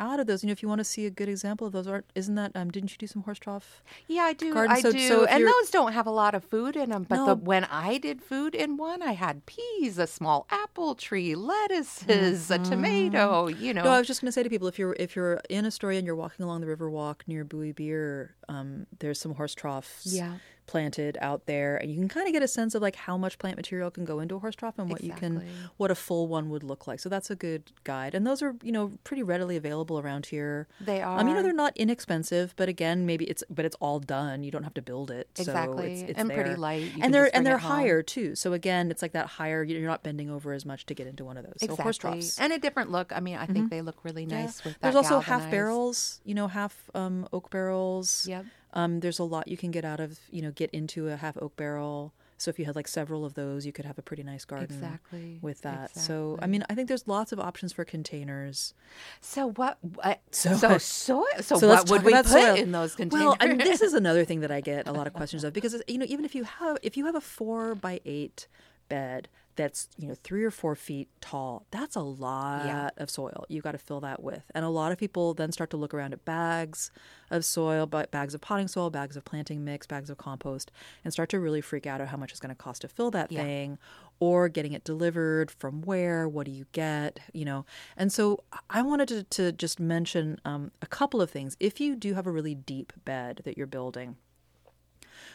out 0.00 0.18
of 0.18 0.26
those. 0.26 0.42
You 0.42 0.48
know, 0.48 0.52
if 0.52 0.62
you 0.62 0.68
want 0.68 0.80
to 0.80 0.84
see 0.84 1.06
a 1.06 1.10
good 1.10 1.28
example 1.28 1.66
of 1.66 1.72
those, 1.72 1.86
aren't 1.86 2.06
isn't 2.16 2.34
that? 2.34 2.52
Um, 2.56 2.70
didn't 2.70 2.90
you 2.90 2.96
do 2.98 3.06
some 3.06 3.22
horse 3.22 3.38
trough? 3.38 3.82
Yeah, 4.08 4.22
I 4.22 4.32
do. 4.32 4.52
garden. 4.54 4.74
I 4.76 4.80
So- 4.80 4.90
do. 4.92 5.06
so 5.06 5.24
and 5.26 5.46
those 5.46 5.70
don't 5.70 5.92
have 5.92 6.06
a 6.06 6.10
lot 6.10 6.34
of 6.34 6.42
food 6.42 6.74
in 6.74 6.90
them. 6.90 7.04
But 7.08 7.16
No. 7.16 7.26
the, 7.26 7.34
when 7.36 7.64
I 7.66 7.98
did 7.98 8.22
food 8.22 8.54
in 8.54 8.76
one, 8.76 9.02
I 9.02 9.12
had 9.12 9.44
peas, 9.46 9.98
a 9.98 10.06
small 10.06 10.46
apple 10.50 10.94
tree, 10.94 11.34
lettuces, 11.34 12.50
a 12.50 12.58
tomato. 12.58 13.46
You 13.48 13.74
know, 13.74 13.84
No, 13.84 13.90
I 13.90 13.98
was 13.98 14.06
just 14.06 14.20
going 14.20 14.28
to 14.28 14.32
say 14.32 14.42
to 14.42 14.48
people 14.50 14.68
if 14.68 14.78
you're 14.78 14.94
if 14.98 15.14
you're 15.14 15.40
in 15.48 15.66
Astoria 15.66 15.98
and 15.98 16.06
you're 16.06 16.16
walking 16.16 16.44
along 16.44 16.62
the 16.62 16.66
Riverwalk 16.66 17.20
near 17.26 17.44
Buoy 17.44 17.72
Beer, 17.72 18.34
um, 18.48 18.86
there's 18.98 19.20
some 19.20 19.34
horse 19.34 19.54
troughs 19.54 20.06
Yeah. 20.06 20.34
Planted 20.70 21.18
out 21.20 21.46
there, 21.46 21.76
and 21.76 21.90
you 21.90 21.96
can 21.98 22.08
kind 22.08 22.26
of 22.28 22.32
get 22.32 22.42
a 22.42 22.48
sense 22.48 22.74
of 22.76 22.80
like 22.82 22.94
how 22.94 23.16
much 23.16 23.38
plant 23.38 23.56
material 23.56 23.90
can 23.90 24.04
go 24.04 24.20
into 24.20 24.36
a 24.36 24.38
horse 24.38 24.54
trough 24.54 24.78
and 24.78 24.88
what 24.88 25.02
you 25.02 25.12
can 25.12 25.44
what 25.78 25.90
a 25.90 25.94
full 25.96 26.28
one 26.28 26.48
would 26.50 26.62
look 26.62 26.86
like. 26.86 27.00
So 27.00 27.08
that's 27.08 27.28
a 27.30 27.34
good 27.36 27.72
guide, 27.84 28.14
and 28.14 28.24
those 28.26 28.40
are 28.40 28.54
you 28.62 28.70
know 28.70 28.92
pretty 29.02 29.22
readily 29.24 29.56
available 29.56 29.98
around 29.98 30.26
here. 30.26 30.68
They 30.80 31.02
are. 31.02 31.18
I 31.18 31.22
mean, 31.24 31.30
you 31.30 31.34
know, 31.34 31.42
they're 31.42 31.52
not 31.52 31.76
inexpensive, 31.76 32.54
but 32.56 32.68
again, 32.68 33.04
maybe 33.04 33.24
it's 33.24 33.42
but 33.50 33.64
it's 33.64 33.76
all 33.80 33.98
done. 33.98 34.44
You 34.44 34.50
don't 34.52 34.62
have 34.64 34.74
to 34.74 34.82
build 34.82 35.10
it. 35.10 35.28
So 35.34 35.42
Exactly. 35.42 35.92
it's, 35.92 36.10
it's 36.10 36.18
And 36.18 36.30
pretty 36.30 36.54
light. 36.54 36.82
You 36.94 37.02
and 37.02 37.12
they're 37.12 37.34
and 37.34 37.44
they're 37.44 37.58
higher 37.58 38.02
too. 38.02 38.34
So 38.36 38.52
again, 38.52 38.90
it's 38.92 39.02
like 39.02 39.12
that 39.12 39.26
higher. 39.26 39.62
You're 39.64 39.80
not 39.94 40.02
bending 40.04 40.30
over 40.30 40.52
as 40.52 40.64
much 40.64 40.86
to 40.86 40.94
get 40.94 41.06
into 41.08 41.24
one 41.24 41.36
of 41.36 41.44
those. 41.44 41.56
So 41.66 41.74
horse 41.76 41.98
troughs. 41.98 42.38
and 42.38 42.52
a 42.52 42.58
different 42.58 42.90
look. 42.92 43.12
I 43.14 43.20
mean, 43.20 43.36
I 43.36 43.46
think 43.46 43.70
they 43.70 43.82
look 43.82 44.04
really 44.04 44.24
Yeah. 44.24 44.42
nice 44.42 44.62
with 44.64 44.74
that. 44.74 44.80
There's 44.82 44.94
also 44.96 45.18
half 45.20 45.50
barrels, 45.50 46.20
you 46.24 46.34
know, 46.34 46.46
half 46.48 46.88
um, 46.94 47.28
oak 47.32 47.50
barrels. 47.50 48.26
Yep. 48.28 48.44
Um, 48.72 49.00
there's 49.00 49.18
a 49.18 49.24
lot 49.24 49.48
you 49.48 49.56
can 49.56 49.70
get 49.70 49.84
out 49.84 50.00
of, 50.00 50.18
you 50.30 50.42
know, 50.42 50.50
get 50.52 50.70
into 50.70 51.08
a 51.08 51.16
half 51.16 51.36
oak 51.40 51.56
barrel. 51.56 52.12
So 52.38 52.48
if 52.48 52.58
you 52.58 52.64
had 52.64 52.74
like 52.74 52.88
several 52.88 53.26
of 53.26 53.34
those, 53.34 53.66
you 53.66 53.72
could 53.72 53.84
have 53.84 53.98
a 53.98 54.02
pretty 54.02 54.22
nice 54.22 54.46
garden 54.46 54.74
Exactly, 54.76 55.38
with 55.42 55.60
that. 55.60 55.94
So 55.94 56.38
I 56.40 56.46
mean, 56.46 56.64
I 56.70 56.74
think 56.74 56.88
there's 56.88 57.06
lots 57.06 57.32
of 57.32 57.38
options 57.40 57.72
for 57.74 57.84
containers. 57.84 58.72
So 59.20 59.50
what? 59.52 59.76
what 59.96 60.20
So- 60.30 60.54
so 60.56 60.78
so 60.78 61.26
so, 61.40 61.58
So 61.58 61.68
what 61.68 61.90
would 61.90 62.02
we 62.02 62.12
put 62.12 62.26
soil. 62.28 62.54
in 62.54 62.72
those 62.72 62.94
containers? 62.94 63.24
Well, 63.26 63.36
I 63.40 63.46
mean, 63.48 63.58
this 63.58 63.82
is 63.82 63.92
another 63.92 64.24
thing 64.24 64.40
that 64.40 64.50
I 64.50 64.62
get 64.62 64.88
a 64.88 64.92
lot 64.92 65.06
of 65.06 65.12
questions 65.20 65.44
of 65.44 65.52
because 65.52 65.82
you 65.86 65.98
know, 65.98 66.06
even 66.08 66.24
if 66.24 66.34
you 66.34 66.44
have 66.44 66.78
if 66.82 66.96
you 66.96 67.04
have 67.06 67.14
a 67.14 67.20
four 67.20 67.74
by 67.74 68.00
eight 68.06 68.46
bed 68.88 69.28
that's 69.56 69.88
you 69.98 70.08
know 70.08 70.14
three 70.14 70.44
or 70.44 70.50
four 70.50 70.74
feet 70.74 71.08
tall, 71.20 71.66
that's 71.70 71.96
a 71.96 72.00
lot 72.00 72.64
of 72.96 73.10
soil 73.10 73.44
you 73.48 73.60
got 73.60 73.72
to 73.72 73.78
fill 73.78 74.00
that 74.00 74.22
with, 74.22 74.44
and 74.54 74.64
a 74.64 74.68
lot 74.68 74.92
of 74.92 74.98
people 74.98 75.34
then 75.34 75.52
start 75.52 75.70
to 75.70 75.76
look 75.76 75.92
around 75.92 76.12
at 76.12 76.24
bags 76.24 76.90
of 77.30 77.44
soil, 77.44 77.86
but 77.86 78.10
bags 78.10 78.34
of 78.34 78.40
potting 78.40 78.68
soil, 78.68 78.90
bags 78.90 79.16
of 79.16 79.24
planting 79.24 79.64
mix, 79.64 79.86
bags 79.86 80.10
of 80.10 80.18
compost, 80.18 80.70
and 81.04 81.12
start 81.12 81.28
to 81.28 81.38
really 81.40 81.60
freak 81.60 81.86
out 81.86 82.00
at 82.00 82.08
how 82.08 82.16
much 82.16 82.30
it's 82.30 82.40
going 82.40 82.54
to 82.54 82.54
cost 82.54 82.82
to 82.82 82.88
fill 82.88 83.10
that 83.10 83.30
Yeah. 83.30 83.42
thing, 83.42 83.78
or 84.18 84.48
getting 84.48 84.72
it 84.72 84.84
delivered 84.84 85.50
from 85.50 85.82
where, 85.82 86.28
what 86.28 86.46
do 86.46 86.52
you 86.52 86.66
get, 86.72 87.20
you 87.32 87.44
know, 87.44 87.64
and 87.96 88.12
so 88.12 88.42
I 88.68 88.82
wanted 88.82 89.08
to, 89.08 89.22
to 89.24 89.52
just 89.52 89.78
mention 89.80 90.40
um, 90.44 90.72
a 90.82 90.86
couple 90.86 91.20
of 91.22 91.30
things. 91.30 91.56
If 91.60 91.80
you 91.80 91.96
do 91.96 92.14
have 92.14 92.26
a 92.26 92.30
really 92.32 92.54
deep 92.54 92.92
bed 93.04 93.42
that 93.44 93.56
you're 93.56 93.66
building, 93.66 94.16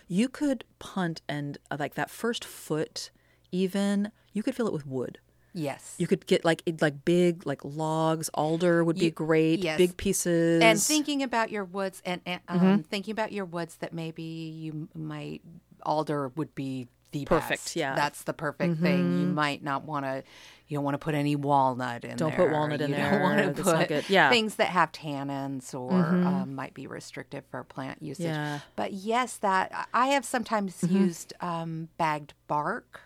you 0.08 0.30
could 0.30 0.64
punt 0.80 1.22
and 1.28 1.58
uh, 1.72 1.78
like 1.80 1.96
that 1.96 2.10
first 2.10 2.44
foot 2.46 3.12
even 3.56 4.12
you 4.34 4.42
could 4.44 4.56
fill 4.56 4.68
it 4.68 4.74
with 4.74 4.86
wood 4.86 5.20
yes. 5.54 5.96
you 5.98 6.06
could 6.08 6.26
get 6.28 6.44
like 6.44 6.62
like 6.82 7.06
big 7.06 7.46
like 7.48 7.62
logs 7.64 8.28
alder 8.34 8.84
would 8.84 8.98
be 8.98 9.06
You- 9.06 9.12
great 9.26 9.60
yes. 9.60 9.78
big 9.78 9.96
pieces 9.96 10.62
and 10.62 10.78
thinking 10.82 11.24
about 11.24 11.50
your 11.56 11.64
woods 11.64 12.02
and, 12.06 12.20
and 12.26 12.42
um, 12.50 12.60
Mm-hmm. 12.60 12.82
thinking 12.92 13.14
about 13.14 13.32
your 13.32 13.46
woods 13.46 13.74
that 13.82 13.94
maybe 13.94 14.24
you 14.24 14.90
might 14.94 15.42
alder 15.84 16.28
would 16.36 16.54
be 16.56 16.88
the 17.20 17.26
Perfect, 17.26 17.64
best. 17.64 17.76
yeah. 17.76 17.90
Mm-hmm. 17.92 17.96
that's 17.98 18.24
the 18.24 18.34
perfect 18.34 18.80
thing 18.82 19.20
you 19.20 19.28
might 19.28 19.64
not 19.64 19.84
want 19.86 20.06
to 20.06 20.24
you 20.68 20.76
don't 20.76 20.84
want 20.84 20.96
to 20.96 21.00
put 21.00 21.14
any 21.14 21.36
walnut 21.36 22.04
in 22.04 22.18
Don't 22.18 22.36
there 22.36 22.48
put 22.48 22.52
walnut 22.52 22.82
in 22.82 22.90
you 22.90 22.96
there. 22.96 23.12
don't 23.12 23.22
want 23.22 23.56
to 23.56 23.64
put. 23.64 24.10
Yeah. 24.10 24.26
Mm-hmm. 24.26 24.34
things 24.34 24.56
that 24.56 24.70
have 24.70 24.92
tannins 24.92 25.74
or 25.74 25.94
um, 25.94 26.56
might 26.56 26.74
be 26.74 26.88
restrictive 26.88 27.44
for 27.52 27.64
plant 27.64 28.02
usage 28.02 28.26
Yeah. 28.26 28.60
but 28.76 28.92
yes 28.92 29.38
that 29.38 29.88
i 29.94 30.08
have 30.08 30.26
sometimes 30.26 30.82
used 30.84 31.34
um, 31.42 31.90
bagged 31.98 32.34
bark 32.48 33.02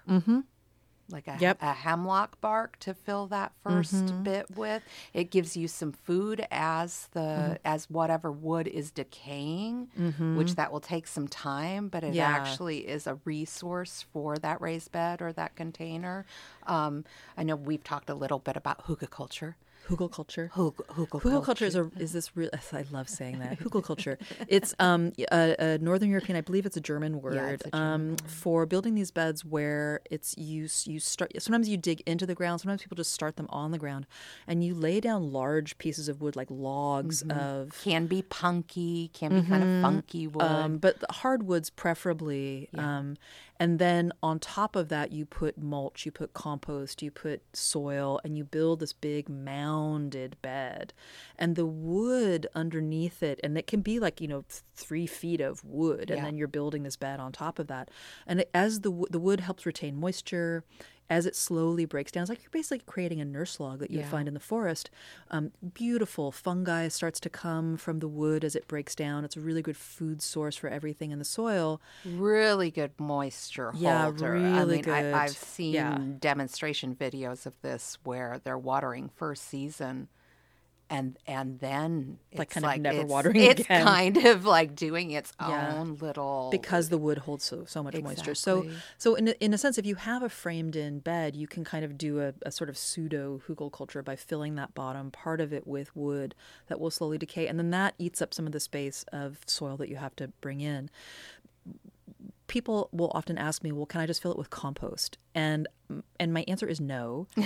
like 1.12 1.28
a, 1.28 1.38
Yep. 1.40 1.58
a 1.62 1.74
hemlock 1.74 2.40
bark 2.42 2.78
to 2.80 2.94
fill 2.94 3.28
that 3.28 3.52
1st 3.66 4.04
mm-hmm. 4.06 4.24
bit 4.24 4.58
with. 4.58 4.84
It 5.14 5.32
gives 5.32 5.58
you 5.58 5.68
some 5.68 5.92
food 5.92 6.46
as 6.52 7.08
the 7.14 7.20
mm-hmm. 7.20 7.54
as 7.66 7.90
whatever 7.90 8.32
wood 8.32 8.68
is 8.68 8.92
decaying, 8.92 9.90
mm-hmm. 10.00 10.38
which 10.38 10.56
that 10.56 10.72
will 10.72 10.80
take 10.80 11.08
some 11.08 11.28
time, 11.28 11.88
but 11.88 12.04
it 12.04 12.14
Yeah. 12.14 12.28
actually 12.28 12.88
is 12.88 13.08
a 13.08 13.20
resource 13.26 14.06
for 14.14 14.38
that 14.38 14.62
raised 14.62 14.92
bed 14.92 15.22
or 15.22 15.34
that 15.34 15.56
container. 15.56 16.26
Um, 16.68 17.06
I 17.38 17.44
know 17.44 17.56
we've 17.56 17.84
talked 17.84 18.10
a 18.10 18.16
little 18.16 18.40
bit 18.40 18.56
about 18.56 18.82
hugelkultur. 19.88 20.50
hugelkultur 20.50 20.50
Hug- 20.52 20.86
hugelkultur. 20.96 21.22
Hugelkultur 21.22 21.62
is 21.68 21.76
a 21.76 21.90
is 22.00 22.12
this 22.14 22.36
real? 22.36 22.50
I 22.74 22.86
love 22.92 23.10
saying 23.10 23.40
that 23.40 23.60
hugelkultur. 23.64 24.18
It's 24.48 24.74
um 24.80 25.12
a, 25.32 25.56
a 25.60 25.78
Northern 25.80 26.10
European, 26.10 26.38
I 26.38 26.42
believe 26.42 26.66
it's 26.66 26.78
a 26.78 26.82
German 26.82 27.22
word, 27.22 27.36
it's 27.54 27.66
a 27.72 27.76
um 27.78 28.16
for 28.28 28.66
building 28.66 28.96
these 28.96 29.12
beds 29.12 29.44
where 29.46 30.02
it's 30.10 30.38
you 30.38 30.68
you 30.86 31.00
start. 31.00 31.32
Sometimes 31.42 31.70
you 31.70 31.78
dig 31.78 32.02
into 32.06 32.26
the 32.26 32.36
ground. 32.36 32.62
Sometimes 32.62 32.82
people 32.82 32.96
just 32.96 33.12
start 33.14 33.36
them 33.38 33.48
on 33.50 33.72
the 33.72 33.78
ground, 33.78 34.06
and 34.48 34.64
you 34.64 34.74
lay 34.76 35.00
down 35.00 35.32
large 35.32 35.78
pieces 35.78 36.10
of 36.10 36.22
wood 36.22 36.36
like 36.36 36.48
logs 36.50 37.22
of 37.30 37.80
can 37.84 38.08
be 38.08 38.22
punky, 38.22 39.10
can 39.14 39.42
be 39.42 39.48
kind 39.48 39.64
of 39.64 39.82
funky 39.82 40.28
wood. 40.28 40.44
um, 40.44 40.78
but 40.78 41.00
the 41.00 41.08
hardwoods 41.12 41.70
preferably. 41.70 42.70
Um, 42.78 43.18
and 43.60 43.78
then 43.80 44.12
on 44.24 44.40
top 44.40 44.76
of 44.76 44.90
that, 44.90 45.12
you 45.12 45.26
put 45.26 45.58
mulch, 45.58 46.06
you 46.06 46.12
put 46.12 46.34
compost, 46.34 47.02
you 47.02 47.12
put 47.12 47.42
soil, 47.54 48.20
and 48.24 48.38
you 48.38 48.44
build 48.44 48.80
this 48.80 48.94
big 48.94 49.28
mounded 49.30 50.42
bed. 50.42 50.94
And 51.38 51.56
the 51.56 51.66
wood 51.66 52.48
underneath 52.56 53.22
it, 53.24 53.40
and 53.44 53.58
it 53.58 53.68
can 53.68 53.82
be 53.82 54.00
like 54.00 54.22
you 54.22 54.28
know 54.28 54.46
three 54.76 55.08
feet 55.08 55.42
of 55.42 55.64
wood, 55.66 56.10
and 56.10 56.20
Yeah. 56.20 56.26
then 56.26 56.38
you're 56.38 56.48
building 56.48 56.84
this 56.84 56.96
bed 56.96 57.20
on 57.20 57.32
top 57.32 57.60
of 57.60 57.68
that. 57.68 57.90
And 58.26 58.42
it, 58.42 58.50
as 58.54 58.82
the 58.82 58.92
the 59.10 59.20
wood 59.20 59.42
helps 59.42 59.66
retain 59.66 60.00
moisture. 60.00 60.64
As 61.10 61.26
it 61.26 61.36
slowly 61.36 61.86
breaks 61.86 62.12
down, 62.12 62.22
it's 62.24 62.30
like 62.30 62.44
you're 62.44 62.52
basically 62.52 62.84
creating 62.86 63.20
a 63.20 63.26
nurse 63.26 63.60
log 63.60 63.80
that 63.80 63.90
you 63.90 64.00
Yeah. 64.00 64.04
find 64.04 64.28
in 64.28 64.34
the 64.36 64.40
forest. 64.40 64.92
Um, 65.32 65.52
beautiful 65.74 66.32
fungi 66.32 66.88
starts 66.88 67.20
to 67.22 67.30
come 67.30 67.78
from 67.78 68.00
the 68.00 68.08
wood 68.08 68.44
as 68.46 68.56
it 68.56 68.68
breaks 68.68 68.94
down. 68.96 69.26
It's 69.26 69.36
a 69.36 69.40
really 69.42 69.64
good 69.64 69.78
food 69.78 70.22
source 70.22 70.56
for 70.56 70.70
everything 70.70 71.12
in 71.12 71.18
the 71.20 71.26
soil. 71.26 71.82
really 72.04 72.72
good 72.72 72.92
moisture 73.00 73.72
Yeah, 73.72 74.04
holder. 74.04 74.36
I 74.38 74.66
really 74.66 74.78
mean, 74.78 74.84
good. 74.84 75.14
I, 75.14 75.26
I've 75.26 75.38
seen 75.38 75.74
Yeah. 75.74 76.00
demonstration 76.20 76.96
videos 76.96 77.46
of 77.46 77.60
this 77.62 77.98
where 78.04 78.40
they're 78.44 78.58
watering 78.58 79.10
first 79.10 79.44
season 79.46 80.08
and 80.90 81.18
and 81.28 81.60
then 81.60 82.18
Like 82.34 82.48
it's 82.48 82.54
kind 82.56 82.66
of 82.78 82.82
never 82.82 82.96
it's- 83.00 83.10
watering 83.12 83.36
It's 83.36 83.62
again. 83.62 83.84
kind 83.86 84.18
of 84.18 84.46
like 84.46 84.76
doing 84.76 85.12
its 85.12 85.32
Yeah. 85.40 85.76
own 85.78 85.98
little 86.02 86.50
because 86.52 86.90
the 86.90 86.98
wood 86.98 87.20
holds 87.20 87.44
so, 87.46 87.66
so 87.66 87.84
much 87.84 87.96
moisture. 88.02 88.34
So, 88.36 88.68
so 88.98 89.16
in 89.16 89.28
a, 89.28 89.32
in 89.40 89.54
a 89.54 89.58
sense, 89.58 89.78
if 89.78 89.86
you 89.86 89.96
have 89.96 90.24
a 90.24 90.30
framed 90.30 90.76
in 90.76 91.00
bed, 91.00 91.36
you 91.36 91.48
can 91.48 91.64
kind 91.64 91.86
of 91.86 91.98
do 91.98 92.20
a, 92.22 92.34
a 92.44 92.52
sort 92.52 92.70
of 92.70 92.78
pseudo 92.78 93.42
hugelkultur 93.48 94.04
by 94.04 94.16
filling 94.16 94.56
that 94.56 94.74
bottom 94.74 95.12
part 95.12 95.42
of 95.42 95.54
it 95.54 95.68
with 95.68 95.96
wood 95.96 96.34
that 96.68 96.80
will 96.80 96.92
slowly 96.92 97.18
decay, 97.18 97.48
and 97.48 97.60
then 97.60 97.70
that 97.70 97.94
eats 98.00 98.22
up 98.22 98.34
some 98.34 98.46
of 98.48 98.52
the 98.52 98.60
space 98.60 99.06
of 99.12 99.40
soil 99.46 99.78
that 99.78 99.90
you 99.90 99.98
have 99.98 100.16
to 100.16 100.30
bring 100.42 100.60
in. 100.62 100.90
People 102.48 102.90
will 102.92 103.12
often 103.14 103.38
ask 103.38 103.64
me, 103.64 103.72
"Well, 103.72 103.86
can 103.86 104.02
I 104.02 104.08
just 104.08 104.22
fill 104.24 104.32
it 104.32 104.38
with 104.38 104.50
compost?" 104.50 105.20
And 105.36 105.68
and 106.20 106.34
my 106.34 106.44
answer 106.48 106.68
is 106.68 106.80
no. 106.80 107.28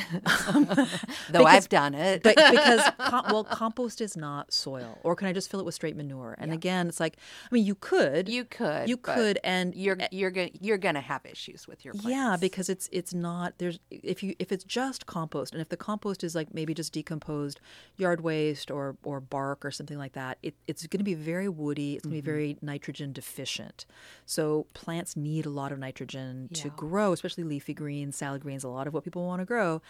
though 1.30 1.46
I've 1.46 1.70
done 1.70 1.94
it. 1.96 2.24
but 2.24 2.36
because 2.52 2.82
com- 2.98 3.26
well 3.30 3.44
compost 3.44 4.02
is 4.02 4.16
not 4.18 4.52
soil 4.54 4.98
or 5.04 5.16
can 5.16 5.28
i 5.28 5.34
just 5.34 5.50
fill 5.50 5.60
it 5.60 5.66
with 5.66 5.76
straight 5.76 5.96
manure 5.96 6.36
and 6.38 6.52
again 6.52 6.88
it's 6.88 7.00
like 7.00 7.18
i 7.50 7.54
mean 7.54 7.66
you 7.66 7.76
could 7.76 8.28
you 8.30 8.44
could 8.46 8.88
you 8.90 8.98
could 8.98 9.40
and 9.44 9.76
you're 9.76 9.98
you're 10.12 10.32
gonna 10.32 10.50
you're 10.60 10.78
gonna 10.78 11.02
have 11.02 11.26
issues 11.26 11.68
with 11.68 11.84
your 11.86 11.94
plants. 11.94 12.10
yeah 12.10 12.38
because 12.40 12.70
it's 12.70 12.90
it's 12.92 13.14
not 13.14 13.54
there's 13.58 13.80
if 13.92 14.22
you 14.24 14.36
if 14.40 14.52
it's 14.52 14.64
just 14.64 15.06
compost 15.06 15.54
and 15.54 15.62
if 15.62 15.70
the 15.70 15.78
compost 15.78 16.24
is 16.24 16.36
like 16.36 16.54
maybe 16.54 16.74
just 16.74 16.94
decomposed 16.94 17.60
yard 17.98 18.22
waste 18.22 18.70
or 18.72 18.98
or 19.04 19.20
bark 19.20 19.64
or 19.66 19.72
something 19.72 19.98
like 19.98 20.14
that 20.14 20.38
it, 20.44 20.56
it's 20.68 20.86
going 20.88 21.00
to 21.00 21.04
be 21.04 21.14
very 21.14 21.48
woody 21.50 21.96
it's 21.96 22.04
going 22.06 22.12
to 22.12 22.14
Mm-hmm. 22.14 22.26
be 22.26 22.32
very 22.32 22.58
nitrogen 22.62 23.12
deficient 23.12 23.86
so 24.26 24.68
plants 24.74 25.16
need 25.18 25.46
a 25.46 25.50
lot 25.50 25.72
of 25.72 25.80
nitrogen 25.80 26.48
to 26.54 26.70
grow 26.70 27.12
especially 27.12 27.44
leafy 27.44 27.74
greens 27.74 28.16
salad 28.18 28.33
greens 28.42 28.64
a 28.64 28.70
lot 28.70 28.88
of 28.88 28.94
what 28.94 29.04
people 29.04 29.26
want 29.26 29.40
to 29.40 29.46
grow 29.46 29.82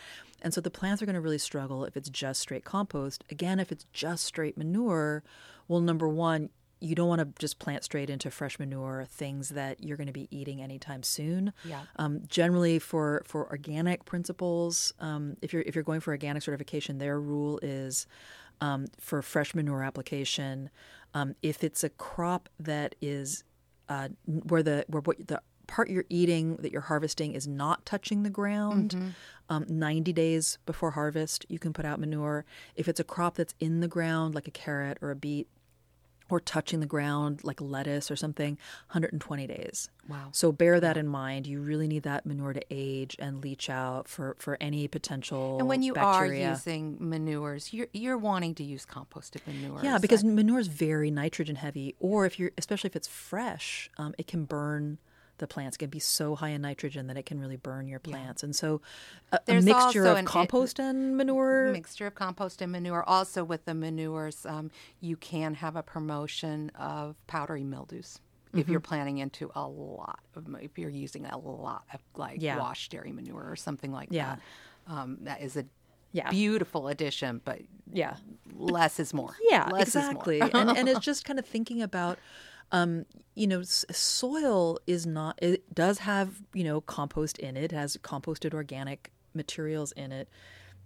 and 0.42 0.54
so 0.54 0.62
the 0.62 0.72
plants 0.72 1.02
are 1.02 1.06
going 1.06 1.16
to 1.16 1.22
really 1.22 1.38
struggle 1.38 1.86
if 1.86 1.96
it's 1.96 2.10
just 2.10 2.42
straight 2.42 2.64
compost 2.64 3.24
again 3.30 3.60
if 3.60 3.72
it's 3.72 3.86
just 3.94 4.26
straight 4.26 4.58
manure 4.58 5.24
well 5.68 5.80
number 5.80 6.08
one 6.08 6.50
you 6.84 6.96
don't 6.96 7.08
want 7.08 7.20
to 7.20 7.28
just 7.40 7.60
plant 7.60 7.82
straight 7.82 8.10
into 8.10 8.30
fresh 8.30 8.60
manure 8.60 9.06
things 9.08 9.50
that 9.50 9.82
you're 9.82 9.96
going 9.96 10.08
to 10.08 10.14
be 10.14 10.28
eating 10.32 10.62
anytime 10.62 11.02
soon. 11.02 11.54
Yeah. 11.64 11.84
Um, 11.96 12.24
generally, 12.28 12.78
for 12.78 13.24
for 13.26 13.50
organic 13.50 14.04
principles, 14.04 14.94
um, 15.00 15.38
if 15.42 15.54
you're 15.54 15.62
if 15.62 15.76
you're 15.76 15.84
going 15.86 16.02
for 16.02 16.12
organic 16.12 16.44
certification, 16.44 16.98
their 16.98 17.22
rule 17.22 17.58
is 17.62 18.06
um, 18.60 18.88
for 19.00 19.22
fresh 19.22 19.56
manure 19.56 19.82
application, 19.82 20.70
um, 21.14 21.36
if 21.42 21.64
it's 21.64 21.86
a 21.86 21.90
crop 21.90 22.50
that 22.60 22.96
is 23.02 23.46
uh, 23.88 24.10
where 24.26 24.62
the 24.62 24.84
where 24.88 25.02
what 25.02 25.26
the 25.26 25.42
part 25.68 25.90
you're 25.90 26.06
eating 26.10 26.58
that 26.58 26.72
you're 26.72 26.82
harvesting 26.82 27.34
is 27.34 27.48
not 27.48 27.86
touching 27.86 28.24
the 28.24 28.30
ground. 28.30 29.14
Um, 29.50 29.66
90 29.68 30.14
days 30.14 30.58
before 30.66 30.92
harvest, 30.92 31.46
you 31.50 31.60
can 31.60 31.74
put 31.74 31.86
out 31.86 32.00
manure. 32.00 32.46
If 32.76 32.88
it's 32.88 33.00
a 33.00 33.04
crop 33.04 33.36
that's 33.36 33.54
in 33.60 33.82
the 33.82 33.88
ground, 33.88 34.36
like 34.36 34.48
a 34.48 34.52
carrot 34.52 34.98
or 35.02 35.12
a 35.12 35.16
beet, 35.16 35.48
or 36.30 36.40
touching 36.40 36.80
the 36.80 36.86
ground 36.88 37.42
like 37.44 37.60
lettuce 37.62 38.10
or 38.10 38.16
something 38.16 38.58
120 38.88 39.46
days 39.46 39.90
Wow. 40.08 40.30
so 40.32 40.52
bear 40.54 40.80
that 40.80 40.96
in 40.98 41.06
mind 41.08 41.46
you 41.46 41.60
really 41.60 41.86
need 41.88 42.04
that 42.04 42.26
manure 42.26 42.54
to 42.54 42.62
age 42.72 43.16
and 43.20 43.44
leach 43.44 43.70
out 43.70 44.08
for 44.08 44.36
for 44.40 44.58
any 44.62 44.88
potential 44.88 45.58
And 45.60 45.68
when 45.68 45.84
you 45.84 45.94
bacteria. 45.94 46.48
are 46.48 46.50
using 46.52 46.98
manures, 47.00 47.72
you're 47.74 47.88
you're 47.94 48.18
wanting 48.18 48.56
to 48.56 48.64
use 48.64 48.86
composted 48.86 49.46
manures. 49.46 49.84
yeah 49.84 49.98
because 50.00 50.24
manure 50.24 50.60
is 50.60 50.68
very 50.68 51.12
nitrogen 51.12 51.58
heavy 51.58 51.94
or 52.00 52.26
if 52.26 52.40
you're 52.40 52.52
especially 52.58 52.88
if 52.88 52.96
it's 52.96 53.08
fresh 53.08 53.92
um, 53.98 54.16
it 54.18 54.26
can 54.26 54.46
burn 54.46 54.98
the 55.44 55.48
plants 55.48 55.76
can 55.76 55.90
be 55.90 56.00
so 56.00 56.36
high 56.36 56.50
in 56.50 56.62
nitrogen 56.62 57.08
that 57.08 57.18
it 57.18 57.26
can 57.26 57.38
really 57.38 57.58
burn 57.58 57.86
your 57.86 58.00
plants 58.00 58.44
and 58.44 58.56
so 58.56 58.82
a, 59.34 59.40
a 59.50 59.62
mixture 59.62 60.06
of 60.06 60.24
compost 60.24 60.80
and 60.80 61.18
manure 61.18 61.70
mixture 61.74 62.08
of 62.08 62.16
compost 62.16 62.62
and 62.62 62.72
manure. 62.72 63.04
Also, 63.04 63.44
with 63.44 63.66
the 63.66 63.74
manures, 63.74 64.46
um, 64.46 64.72
you 65.02 65.18
can 65.18 65.56
have 65.56 65.76
a 65.76 65.84
promotion 65.84 66.70
of 66.76 67.16
powdery 67.28 67.66
mildews. 67.66 68.20
If 68.54 68.60
Mm-hmm. 68.62 68.72
you're 68.72 68.80
planting 68.82 69.18
into 69.18 69.52
a 69.56 69.68
lot 69.68 70.20
of, 70.36 70.46
if 70.62 70.78
you're 70.78 70.90
using 70.90 71.26
a 71.26 71.38
lot 71.38 71.84
of 71.94 72.00
like 72.16 72.38
Yeah. 72.40 72.58
wash 72.60 72.88
dairy 72.88 73.12
manure 73.12 73.44
or 73.50 73.56
something 73.58 73.92
like 73.92 74.10
Yeah. 74.12 74.36
that, 74.88 74.94
um, 74.94 75.18
that 75.24 75.42
is 75.42 75.58
a 75.58 75.66
Yeah. 76.14 76.30
beautiful 76.30 76.88
addition, 76.88 77.42
but 77.44 77.60
yeah 77.92 78.16
less 78.56 79.00
is 79.00 79.14
more. 79.14 79.36
Yeah, 79.50 79.68
Less 79.72 79.90
is 79.90 79.96
more. 79.96 80.06
exactly. 80.12 80.42
and 80.42 80.70
and 80.78 80.88
it's 80.88 81.00
just 81.12 81.26
kind 81.26 81.38
of 81.40 81.46
thinking 81.46 81.82
about, 81.82 82.18
um, 82.74 83.06
you 83.36 83.48
know, 83.48 83.62
soil 83.64 84.78
is 84.86 85.06
not. 85.06 85.40
It 85.42 85.74
does 85.74 86.00
have 86.00 86.42
you 86.54 86.64
know 86.66 86.82
compost 86.82 87.38
in 87.40 87.56
it. 87.56 87.66
it 87.66 87.72
Has 87.72 87.96
composted 87.98 88.54
organic 88.54 89.12
materials 89.34 89.92
in 89.94 90.12
it. 90.12 90.28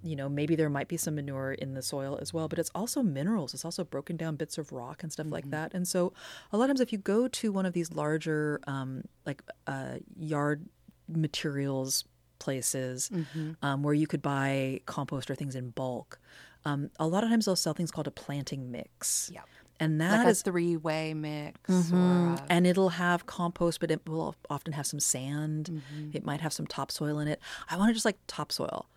You 0.03 0.15
know, 0.15 0.29
maybe 0.29 0.55
there 0.55 0.69
might 0.69 0.87
be 0.87 0.95
some 0.97 1.15
manure 1.15 1.53
in 1.53 1.73
the 1.73 1.81
soil 1.81 2.19
as 2.21 2.31
well, 2.31 2.47
but 2.47 2.59
it's 2.59 2.69
also 2.75 3.01
minerals. 3.01 3.55
It's 3.55 3.65
also 3.65 3.83
broken 3.83 4.15
down 4.15 4.35
bits 4.35 4.59
of 4.59 4.71
rock 4.71 5.01
and 5.01 5.11
stuff 5.11 5.25
Mm-hmm. 5.25 5.33
like 5.33 5.49
that. 5.49 5.73
And 5.73 5.87
so, 5.87 6.13
a 6.51 6.57
lot 6.57 6.65
of 6.65 6.69
times, 6.69 6.81
if 6.81 6.91
you 6.93 6.99
go 6.99 7.27
to 7.27 7.51
one 7.51 7.65
of 7.65 7.73
these 7.73 7.91
larger, 7.91 8.59
um, 8.67 9.03
like 9.25 9.41
uh, 9.65 9.95
yard 10.15 10.67
materials 11.07 12.05
places 12.39 13.09
Mm-hmm. 13.11 13.51
um, 13.63 13.81
where 13.83 13.93
you 13.95 14.05
could 14.07 14.21
buy 14.21 14.81
compost 14.85 15.31
or 15.31 15.35
things 15.35 15.55
in 15.55 15.71
bulk. 15.71 16.19
Um, 16.65 16.91
a 16.99 17.07
lot 17.07 17.23
of 17.23 17.29
times 17.29 17.45
they'll 17.45 17.55
sell 17.55 17.73
things 17.73 17.91
called 17.91 18.07
a 18.07 18.11
planting 18.11 18.71
mix. 18.71 19.31
And 19.79 19.99
Like 19.99 20.09
that 20.09 20.25
a 20.25 20.29
is, 20.29 20.41
three-way 20.41 21.13
mix, 21.13 21.59
Mhm. 21.69 21.93
or 21.93 22.33
a, 22.33 22.45
and 22.49 22.65
it'll 22.65 22.89
have 22.89 23.25
compost, 23.27 23.79
but 23.79 23.91
it 23.91 24.07
will 24.09 24.35
often 24.49 24.73
have 24.73 24.87
some 24.87 24.99
sand. 24.99 25.69
Mm-hmm. 25.71 26.09
It 26.13 26.25
might 26.25 26.41
have 26.41 26.51
some 26.53 26.65
topsoil 26.65 27.19
in 27.19 27.27
it. 27.27 27.39
I 27.69 27.77
want 27.77 27.89
to 27.89 27.93
just 27.93 28.05
like 28.05 28.17
topsoil. 28.27 28.87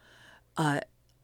Uh, 0.56 0.80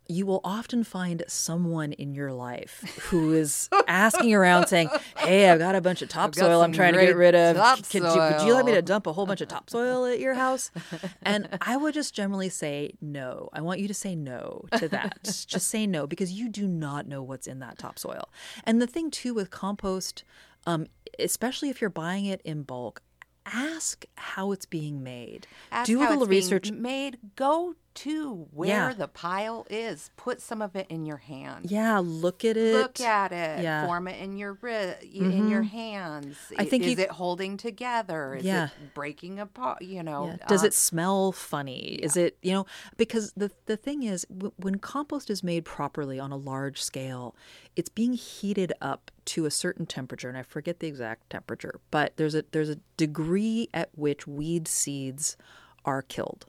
you 0.09 0.27
will 0.27 0.41
often 0.45 0.85
find 0.85 1.23
someone 1.29 1.93
in 1.93 2.15
your 2.15 2.33
life 2.33 2.81
who 3.11 3.33
is 3.35 3.69
asking 3.89 4.35
around 4.35 4.67
saying, 4.67 4.91
Hey, 5.17 5.49
I've 5.51 5.59
got 5.59 5.75
a 5.75 5.81
bunch 5.81 6.03
of 6.03 6.09
topsoil 6.09 6.63
I'm 6.63 6.73
trying 6.73 6.95
to 6.95 7.01
get 7.01 7.17
rid 7.17 7.35
of. 7.35 7.57
Could 7.89 8.03
you, 8.03 8.09
would 8.09 8.43
you 8.43 8.55
like 8.55 8.65
me 8.65 8.73
to 8.73 8.83
dump 8.83 9.07
a 9.07 9.13
whole 9.13 9.27
bunch 9.27 9.41
of 9.41 9.49
topsoil 9.49 10.05
at 10.07 10.21
your 10.21 10.35
house? 10.35 10.71
And 11.23 11.49
I 11.61 11.77
would 11.77 11.95
just 11.95 12.15
generally 12.15 12.49
say 12.49 12.93
no. 13.01 13.49
I 13.53 13.61
want 13.61 13.81
you 13.81 13.89
to 13.89 13.95
say 13.95 14.15
no 14.15 14.67
to 14.77 14.89
that. 14.89 15.19
just 15.25 15.69
say 15.69 15.87
no 15.87 16.07
because 16.07 16.33
you 16.33 16.49
do 16.49 16.69
not 16.69 17.07
know 17.07 17.23
what's 17.23 17.47
in 17.47 17.59
that 17.61 17.79
topsoil. 17.79 18.29
And 18.65 18.81
the 18.81 18.87
thing 18.87 19.11
too 19.11 19.35
with 19.35 19.51
compost, 19.51 20.23
um, 20.67 20.87
especially 21.19 21.69
if 21.69 21.81
you're 21.81 21.91
buying 21.91 22.27
it 22.27 22.41
in 22.45 22.63
bulk, 22.63 23.03
ask 23.45 24.05
how 24.17 24.53
it's 24.53 24.67
being 24.67 25.03
made. 25.03 25.47
Ask 25.73 25.87
Do 25.87 26.01
a 26.01 26.05
how 26.05 26.11
little 26.11 26.25
it's 26.25 26.31
being 26.31 26.43
research. 26.43 26.71
Made 26.71 27.19
go 27.37 27.75
to 27.97 28.47
where 28.53 28.69
Yeah. 28.69 28.93
the 28.93 29.09
pile 29.09 29.67
is. 29.71 30.11
Put 30.17 30.41
some 30.41 30.63
of 30.63 30.77
it 30.77 30.87
in 30.89 31.07
your 31.07 31.17
hand. 31.17 31.71
Yeah, 31.71 31.99
look 32.05 32.45
at 32.45 32.57
it. 32.57 32.75
Look 32.75 33.01
at 33.01 33.33
it. 33.33 33.63
Yeah. 33.63 33.79
Mm-hmm. 33.81 33.87
Form 33.87 34.09
it 34.09 34.21
in 34.23 34.37
your 34.37 34.55
wri- 34.57 35.03
in 35.15 35.49
your 35.49 35.63
hands. 35.63 36.37
I 36.59 36.65
think 36.65 36.85
is 36.85 36.99
you- 36.99 37.05
it 37.05 37.11
holding 37.11 37.57
together? 37.57 38.35
Is 38.37 38.45
Yeah. 38.45 38.67
it 38.67 38.95
breaking 38.95 39.39
apart? 39.41 39.83
You 39.83 40.03
know. 40.03 40.27
Yeah. 40.39 40.47
Does 40.47 40.63
uh, 40.63 40.67
it 40.67 40.75
smell 40.75 41.33
funny? 41.33 41.95
Is 42.03 42.17
it 42.17 42.37
you 42.43 42.53
know 42.53 42.67
because 42.97 43.33
the 43.37 43.51
the 43.67 43.77
thing 43.77 44.03
is 44.03 44.25
w- 44.31 44.53
when 44.57 44.77
compost 44.77 45.31
is 45.31 45.43
made 45.43 45.65
properly 45.65 46.19
on 46.21 46.31
a 46.33 46.37
large 46.37 46.83
scale, 46.83 47.35
it's 47.77 47.89
being 47.89 48.13
heated 48.13 48.73
up 48.81 49.11
to 49.27 49.45
a 49.47 49.51
certain 49.51 49.87
temperature, 49.87 50.29
and 50.29 50.37
I 50.39 50.43
forget 50.43 50.81
the 50.81 50.87
exact 50.87 51.31
temperature, 51.31 51.81
but 51.91 52.13
there's 52.17 52.35
a 52.35 52.45
there's 52.53 52.69
a 52.71 52.77
degree 52.97 53.69
at 53.75 53.89
which 53.95 54.27
weed 54.27 54.69
seeds 54.69 55.37
are 55.85 56.03
killed. 56.03 56.47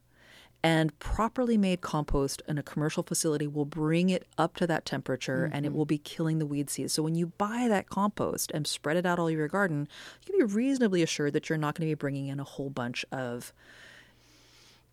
And 0.63 0.97
properly 0.99 1.57
made 1.57 1.81
compost 1.81 2.41
in 2.47 2.57
a 2.57 2.63
commercial 2.63 3.03
facility 3.03 3.47
will 3.47 3.65
bring 3.65 4.09
it 4.09 4.25
up 4.37 4.55
to 4.57 4.67
that 4.67 4.85
temperature 4.85 5.49
and 5.53 5.65
it 5.65 5.69
mm-hmm. 5.69 5.77
will 5.77 5.85
be 5.85 5.99
killing 5.99 6.39
the 6.39 6.45
weed 6.45 6.69
seeds. 6.69 6.93
So 6.93 7.03
when 7.03 7.15
you 7.15 7.27
buy 7.27 7.67
that 7.69 7.89
compost 7.89 8.51
and 8.51 8.65
spread 8.65 8.97
it 8.97 9.05
out 9.05 9.19
all 9.19 9.25
over 9.25 9.37
your 9.37 9.47
garden, 9.47 9.87
you 10.25 10.33
can 10.33 10.47
be 10.47 10.53
reasonably 10.53 11.03
assured 11.03 11.33
that 11.33 11.47
you're 11.47 11.57
not 11.57 11.75
going 11.75 11.87
to 11.87 11.91
be 11.91 11.99
bringing 11.99 12.27
in 12.27 12.39
a 12.39 12.43
whole 12.43 12.69
bunch 12.69 13.05
of 13.11 13.53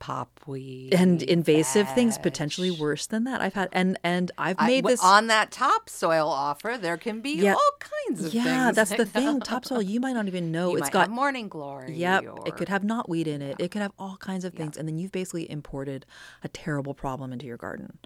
popweed 0.05 0.93
and 0.95 1.23
invasive 1.23 1.89
things 1.95 2.19
potentially 2.19 2.71
worse 2.71 3.07
than 3.07 3.25
that. 3.25 3.41
I've 3.41 3.55
had 3.55 3.69
and 3.73 3.99
and 4.05 4.31
I've 4.37 4.59
made 4.61 4.83
w- 4.83 4.93
this 4.95 5.03
on 5.03 5.29
that 5.29 5.51
topsoil 5.51 6.29
offer. 6.29 6.77
There 6.79 6.97
can 6.97 7.21
be 7.21 7.31
Yeah. 7.37 7.55
all 7.55 7.71
kinds 7.79 8.25
of 8.25 8.33
things. 8.33 8.45
Yeah, 8.45 8.65
things. 8.67 8.77
that's 8.77 8.95
the 8.97 9.07
thing. 9.07 9.41
Topsoil, 9.41 9.83
you 9.83 10.01
might 10.01 10.13
not 10.13 10.27
even 10.27 10.53
know 10.53 10.73
You 10.73 10.79
it's 10.79 10.91
got 10.91 11.11
morning 11.11 11.49
glory. 11.49 11.95
Yep, 11.95 12.25
or- 12.25 12.47
it 12.49 12.57
could 12.57 12.69
have 12.69 12.83
knotweed 12.83 13.27
in 13.27 13.41
it. 13.43 13.57
It 13.59 13.71
could 13.71 13.83
have 13.83 13.93
all 13.99 14.17
kinds 14.19 14.45
of 14.45 14.53
things, 14.55 14.77
and 14.77 14.87
then 14.87 14.99
you've 14.99 15.13
basically 15.13 15.51
imported 15.51 16.05
a 16.43 16.49
terrible 16.49 16.95
problem 16.95 17.33
into 17.33 17.47
your 17.47 17.57
garden. 17.57 17.99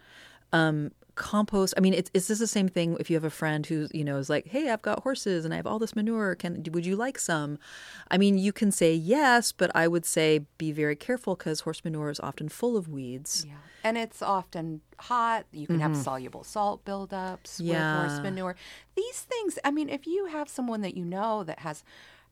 Um, 0.52 0.92
compost. 1.18 1.74
I 1.76 1.80
mean, 1.80 1.92
it's 1.92 2.10
is 2.14 2.28
this 2.28 2.38
the 2.38 2.46
same 2.46 2.68
thing 2.68 2.96
if 2.98 3.10
you 3.10 3.16
have 3.16 3.24
a 3.24 3.30
friend 3.30 3.66
who 3.66 3.88
you 3.92 4.04
know 4.04 4.16
is 4.16 4.30
like, 4.30 4.46
"Hey, 4.46 4.70
I've 4.70 4.80
got 4.82 5.02
horses 5.02 5.44
and 5.44 5.52
I 5.52 5.56
have 5.56 5.66
all 5.66 5.78
this 5.78 5.94
manure. 5.94 6.34
Can 6.34 6.64
would 6.72 6.86
you 6.86 6.96
like 6.96 7.18
some?" 7.18 7.58
I 8.10 8.16
mean, 8.16 8.38
you 8.38 8.52
can 8.52 8.70
say 8.72 8.94
yes, 8.94 9.52
but 9.52 9.70
I 9.74 9.88
would 9.88 10.06
say 10.06 10.46
be 10.56 10.72
very 10.72 10.96
careful 10.96 11.34
because 11.34 11.60
horse 11.60 11.84
manure 11.84 12.08
is 12.10 12.20
often 12.20 12.48
full 12.48 12.76
of 12.76 12.88
weeds. 12.88 13.44
Yeah. 13.46 13.54
And 13.84 13.96
it's 13.96 14.22
often 14.22 14.80
hot. 14.98 15.44
You 15.52 15.66
can 15.66 15.80
have 15.80 15.96
soluble 15.96 16.44
salt 16.44 16.84
buildups 16.84 17.60
with 17.60 17.68
Mm-hmm. 17.76 18.08
Horse 18.08 18.20
manure. 18.20 18.56
These 18.96 19.20
things, 19.20 19.58
I 19.64 19.70
mean, 19.70 19.88
if 19.88 20.06
you 20.06 20.26
have 20.26 20.48
someone 20.48 20.80
that 20.82 20.96
you 20.96 21.04
know 21.04 21.44
that 21.44 21.60
has 21.60 21.84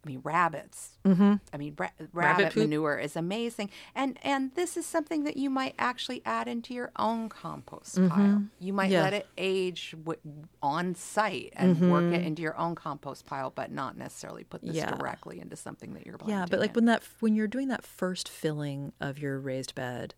I 0.07 0.09
mean, 0.09 0.21
rabbits. 0.23 0.91
Mm-hmm. 1.05 1.35
I 1.53 1.57
mean, 1.57 1.75
ra- 1.77 1.91
rabbit, 2.13 2.53
poop. 2.53 2.63
manure 2.63 2.97
is 2.99 3.17
amazing, 3.17 3.71
and 3.95 4.19
and 4.23 4.55
this 4.55 4.77
is 4.77 4.87
something 4.87 5.25
that 5.25 5.37
you 5.37 5.51
might 5.51 5.75
actually 5.81 6.23
add 6.25 6.47
into 6.47 6.73
your 6.75 6.93
own 6.97 7.29
compost 7.29 7.97
pile. 8.09 8.45
You 8.61 8.73
might 8.73 8.85
Mm-hmm. 8.87 8.93
Yeah. 8.93 9.03
let 9.03 9.15
it 9.15 9.27
age 9.37 9.97
w- 10.05 10.21
on 10.63 10.95
site 10.95 11.53
and 11.57 11.91
work 11.91 12.13
it 12.15 12.25
into 12.25 12.41
your 12.43 12.57
own 12.57 12.77
compost 12.77 13.27
pile, 13.27 13.51
but 13.51 13.73
not 13.73 13.97
necessarily 13.99 14.45
put 14.45 14.63
this 14.63 14.77
Mm-hmm. 14.77 14.79
Yeah. 14.91 14.97
directly 14.97 15.41
into 15.41 15.57
something 15.57 15.93
that 15.95 16.07
you're 16.07 16.19
planting. 16.19 16.39
Yeah, 16.39 16.47
but 16.49 16.61
like 16.61 16.71
in. 16.71 16.75
when 16.75 16.85
that 16.85 17.03
when 17.21 17.35
you're 17.35 17.49
doing 17.49 17.67
that 17.69 17.85
first 17.85 18.29
filling 18.29 18.93
of 19.01 19.19
your 19.19 19.41
raised 19.41 19.75
bed, 19.75 20.15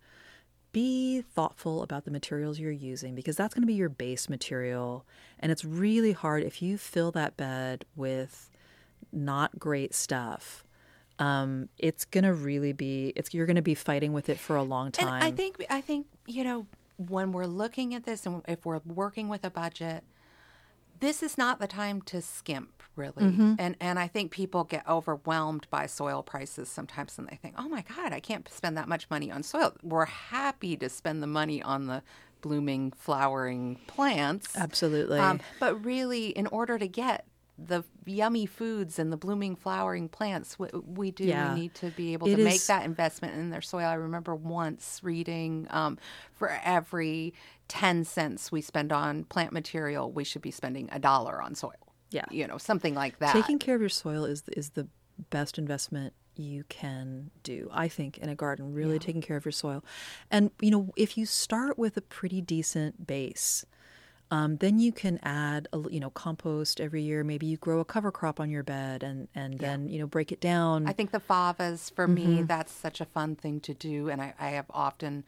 be 0.73 1.23
thoughtful 1.23 1.83
about 1.83 2.05
the 2.05 2.11
materials 2.11 2.59
you're 2.61 2.71
using 2.71 3.15
because 3.15 3.37
that's 3.37 3.55
going 3.55 3.63
to 3.63 3.67
be 3.67 3.73
your 3.75 3.89
base 3.89 4.29
material 4.29 5.07
and 5.41 5.51
it's 5.51 5.65
really 5.65 6.13
hard 6.13 6.43
if 6.43 6.61
you 6.61 6.77
fill 6.77 7.11
that 7.11 7.39
bed 7.39 7.87
with 7.97 8.51
not 9.13 9.59
great 9.59 9.95
stuff. 9.95 10.65
Um, 11.19 11.69
it's 11.79 12.05
gonna 12.05 12.33
really 12.33 12.73
be 12.73 13.13
it's 13.17 13.35
you're 13.35 13.47
gonna 13.47 13.63
be 13.63 13.75
fighting 13.75 14.13
with 14.13 14.29
it 14.29 14.39
for 14.39 14.57
a 14.57 14.63
long 14.63 14.93
time. 14.93 15.09
And 15.09 15.25
I 15.25 15.31
think 15.31 15.65
I 15.69 15.81
think 15.81 16.07
you 16.27 16.45
know 16.45 16.67
when 16.97 17.33
we're 17.33 17.47
looking 17.47 17.95
at 17.95 18.05
this 18.05 18.27
and 18.27 18.43
if 18.47 18.65
we're 18.65 18.81
working 18.85 19.29
with 19.29 19.45
a 19.45 19.51
budget, 19.51 20.05
this 21.01 21.23
is 21.23 21.37
not 21.37 21.61
the 21.61 21.67
time 21.67 22.03
to 22.03 22.23
skimp 22.23 22.79
really. 22.99 23.25
Mm-hmm. 23.25 23.55
And 23.59 23.77
and 23.81 23.99
I 23.99 24.09
think 24.09 24.31
people 24.31 24.65
get 24.65 24.87
overwhelmed 24.87 25.67
by 25.71 25.87
soil 25.87 26.23
prices 26.23 26.69
sometimes 26.69 27.19
and 27.19 27.27
they 27.29 27.37
think, 27.37 27.55
"Oh 27.57 27.69
my 27.69 27.85
god, 27.97 28.13
I 28.13 28.21
can't 28.21 28.47
spend 28.53 28.77
that 28.77 28.89
much 28.89 29.09
money 29.11 29.31
on 29.31 29.43
soil." 29.43 29.73
We're 29.83 30.05
happy 30.05 30.77
to 30.77 30.89
spend 30.89 31.23
the 31.23 31.27
money 31.27 31.63
on 31.63 31.87
the 31.87 32.03
blooming 32.43 32.93
flowering 32.93 33.79
plants. 33.87 34.57
Absolutely. 34.57 35.19
Um, 35.19 35.41
but 35.59 35.85
really 35.85 36.29
in 36.29 36.47
order 36.49 36.79
to 36.79 36.87
get 36.87 37.25
the 37.61 37.83
yummy 38.07 38.47
foods 38.47 38.99
and 39.01 39.13
the 39.13 39.17
blooming 39.17 39.57
flowering 39.57 40.09
plants 40.09 40.59
we, 40.59 40.69
we 40.73 41.11
do 41.11 41.25
Yeah. 41.25 41.55
need 41.55 41.75
to 41.75 41.91
be 41.91 42.13
able 42.13 42.29
It 42.29 42.37
to 42.37 42.45
make 42.45 42.65
that 42.67 42.85
investment 42.85 43.35
in 43.35 43.51
their 43.51 43.61
soil. 43.61 43.87
I 43.87 43.95
remember 43.95 44.35
once 44.35 45.01
reading 45.03 45.67
um, 45.71 45.99
for 46.35 46.49
every 46.65 47.35
10 47.67 48.05
cents 48.05 48.53
we 48.53 48.61
spend 48.61 48.93
on 48.93 49.25
plant 49.25 49.53
material, 49.53 50.11
we 50.13 50.23
should 50.23 50.43
be 50.43 50.53
spending 50.53 50.89
a 50.93 50.99
dollar 51.01 51.43
on 51.43 51.55
soil. 51.57 51.73
Yeah. 52.11 52.25
You 52.31 52.47
know, 52.47 52.59
something 52.59 52.95
like 52.95 53.19
that. 53.19 53.33
Taking 53.33 53.59
care 53.59 53.75
of 53.75 53.81
your 53.83 53.91
soil 53.91 54.25
is 54.25 54.45
is 54.57 54.71
the 54.71 54.87
best 55.31 55.59
investment 55.59 56.15
you 56.37 56.63
can 56.69 57.33
do, 57.43 57.69
I 57.73 57.89
think, 57.89 58.17
in 58.19 58.29
a 58.29 58.35
garden. 58.37 58.73
Really 58.73 59.01
taking 59.01 59.21
care 59.21 59.37
of 59.37 59.45
your 59.45 59.53
soil, 59.53 59.85
and 60.31 60.53
you 60.61 60.71
know, 60.71 60.91
if 60.97 61.19
you 61.19 61.27
start 61.27 61.77
with 61.77 61.97
a 61.97 62.01
pretty 62.01 62.41
decent 62.41 63.07
base, 63.07 63.67
um, 64.31 64.57
then 64.57 64.79
you 64.79 64.93
can 64.93 65.19
add, 65.23 65.69
a, 65.73 65.81
you 65.91 66.01
know, 66.01 66.11
compost 66.11 66.81
every 66.81 67.03
year. 67.03 67.25
Maybe 67.25 67.47
you 67.47 67.57
grow 67.57 67.81
a 67.81 67.85
cover 67.85 68.11
crop 68.13 68.41
on 68.41 68.51
your 68.51 68.63
bed, 68.63 69.03
and 69.03 69.29
and 69.35 69.59
then 69.59 69.89
you 69.89 69.99
know 69.99 70.07
break 70.07 70.33
it 70.33 70.41
down. 70.41 70.87
I 70.87 70.93
think 70.93 71.11
the 71.13 71.21
favas, 71.21 71.93
for 71.95 72.07
Mm-hmm. 72.07 72.37
me, 72.37 72.43
that's 72.43 72.73
such 72.73 73.01
a 73.01 73.05
fun 73.07 73.37
thing 73.37 73.61
to 73.61 73.75
do. 73.75 74.09
And 74.09 74.21
I, 74.21 74.35
I 74.39 74.49
have 74.51 74.67
often, 74.71 75.25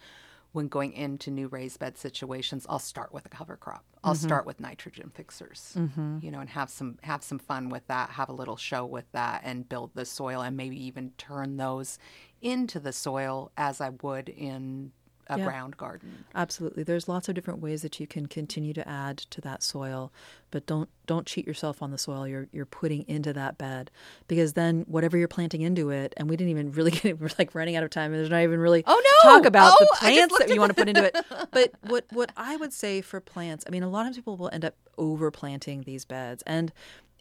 when 0.52 0.68
going 0.68 0.92
into 0.92 1.30
new 1.30 1.48
raised 1.48 1.78
bed 1.78 1.96
situations, 1.96 2.66
I'll 2.68 2.78
start 2.78 3.12
with 3.12 3.24
a 3.26 3.28
cover 3.28 3.56
crop. 3.56 3.84
I'll 4.02 4.14
Mm-hmm. 4.14 4.24
start 4.24 4.46
with 4.46 4.60
nitrogen 4.60 5.10
fixers, 5.14 5.76
you 6.22 6.30
know, 6.30 6.40
and 6.40 6.48
have 6.50 6.70
some 6.70 6.98
have 7.02 7.22
some 7.22 7.38
fun 7.38 7.68
with 7.68 7.86
that. 7.88 8.10
Have 8.10 8.28
a 8.28 8.32
little 8.32 8.56
show 8.56 8.84
with 8.86 9.10
that, 9.12 9.42
and 9.44 9.68
build 9.68 9.90
the 9.94 10.04
soil, 10.04 10.40
and 10.42 10.56
maybe 10.56 10.82
even 10.84 11.12
turn 11.18 11.56
those 11.56 11.98
into 12.42 12.80
the 12.80 12.92
soil 12.92 13.52
as 13.56 13.80
I 13.80 13.90
would 14.02 14.28
in 14.30 14.92
a 15.30 15.38
Yeah. 15.38 15.44
ground 15.44 15.76
garden. 15.76 16.24
Absolutely. 16.34 16.82
There's 16.82 17.08
lots 17.08 17.28
of 17.28 17.34
different 17.34 17.60
ways 17.60 17.80
that 17.82 17.98
you 18.00 18.06
can 18.06 18.26
continue 18.26 18.72
to 18.74 18.86
add 18.86 19.16
to 19.18 19.40
that 19.40 19.62
soil, 19.62 20.12
but 20.50 20.66
don't 20.66 20.88
don't 21.06 21.26
cheat 21.26 21.46
yourself 21.46 21.82
on 21.82 21.90
the 21.90 21.98
soil 21.98 22.26
you're 22.28 22.46
you're 22.52 22.66
putting 22.66 23.02
into 23.08 23.32
that 23.32 23.56
bed 23.58 23.90
because 24.28 24.52
then 24.52 24.82
whatever 24.86 25.16
you're 25.18 25.26
planting 25.28 25.60
into 25.62 25.90
it 25.90 26.12
and 26.16 26.28
we 26.30 26.36
didn't 26.36 26.50
even 26.50 26.70
really 26.72 26.90
get 27.00 27.18
we're 27.20 27.28
like 27.38 27.54
running 27.54 27.74
out 27.76 27.82
of 27.82 27.90
time 27.90 28.12
and 28.12 28.20
there's 28.20 28.30
not 28.30 28.42
even 28.42 28.60
really 28.60 28.84
Oh, 28.86 29.02
no! 29.24 29.30
talk 29.30 29.44
about 29.46 29.76
the 29.78 29.86
Oh, 29.86 29.88
just 29.90 30.00
plants 30.02 30.38
that 30.38 30.48
you 30.50 30.60
want 30.60 30.70
to 30.70 30.74
put 30.74 30.88
into 30.88 31.04
it. 31.04 31.16
But 31.52 31.72
what 31.82 32.04
what 32.12 32.30
I 32.36 32.56
would 32.56 32.72
say 32.72 33.00
for 33.00 33.20
plants, 33.20 33.64
I 33.66 33.70
mean 33.70 33.82
a 33.82 33.88
lot 33.88 34.06
of 34.08 34.14
people 34.14 34.36
will 34.36 34.50
end 34.52 34.64
up 34.64 34.74
overplanting 34.98 35.84
these 35.84 36.04
beds 36.04 36.42
and 36.46 36.72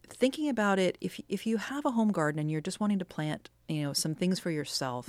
thinking 0.07 0.49
about 0.49 0.79
it 0.79 0.97
if 1.01 1.19
if 1.29 1.45
you 1.47 1.57
have 1.57 1.85
a 1.85 1.91
home 1.91 2.11
garden 2.11 2.39
and 2.39 2.49
you're 2.51 2.61
just 2.61 2.79
wanting 2.79 2.99
to 2.99 3.05
plant 3.05 3.49
you 3.69 3.84
know 3.84 3.93
some 3.93 4.15
things 4.15 4.39
for 4.39 4.49
yourself. 4.51 5.08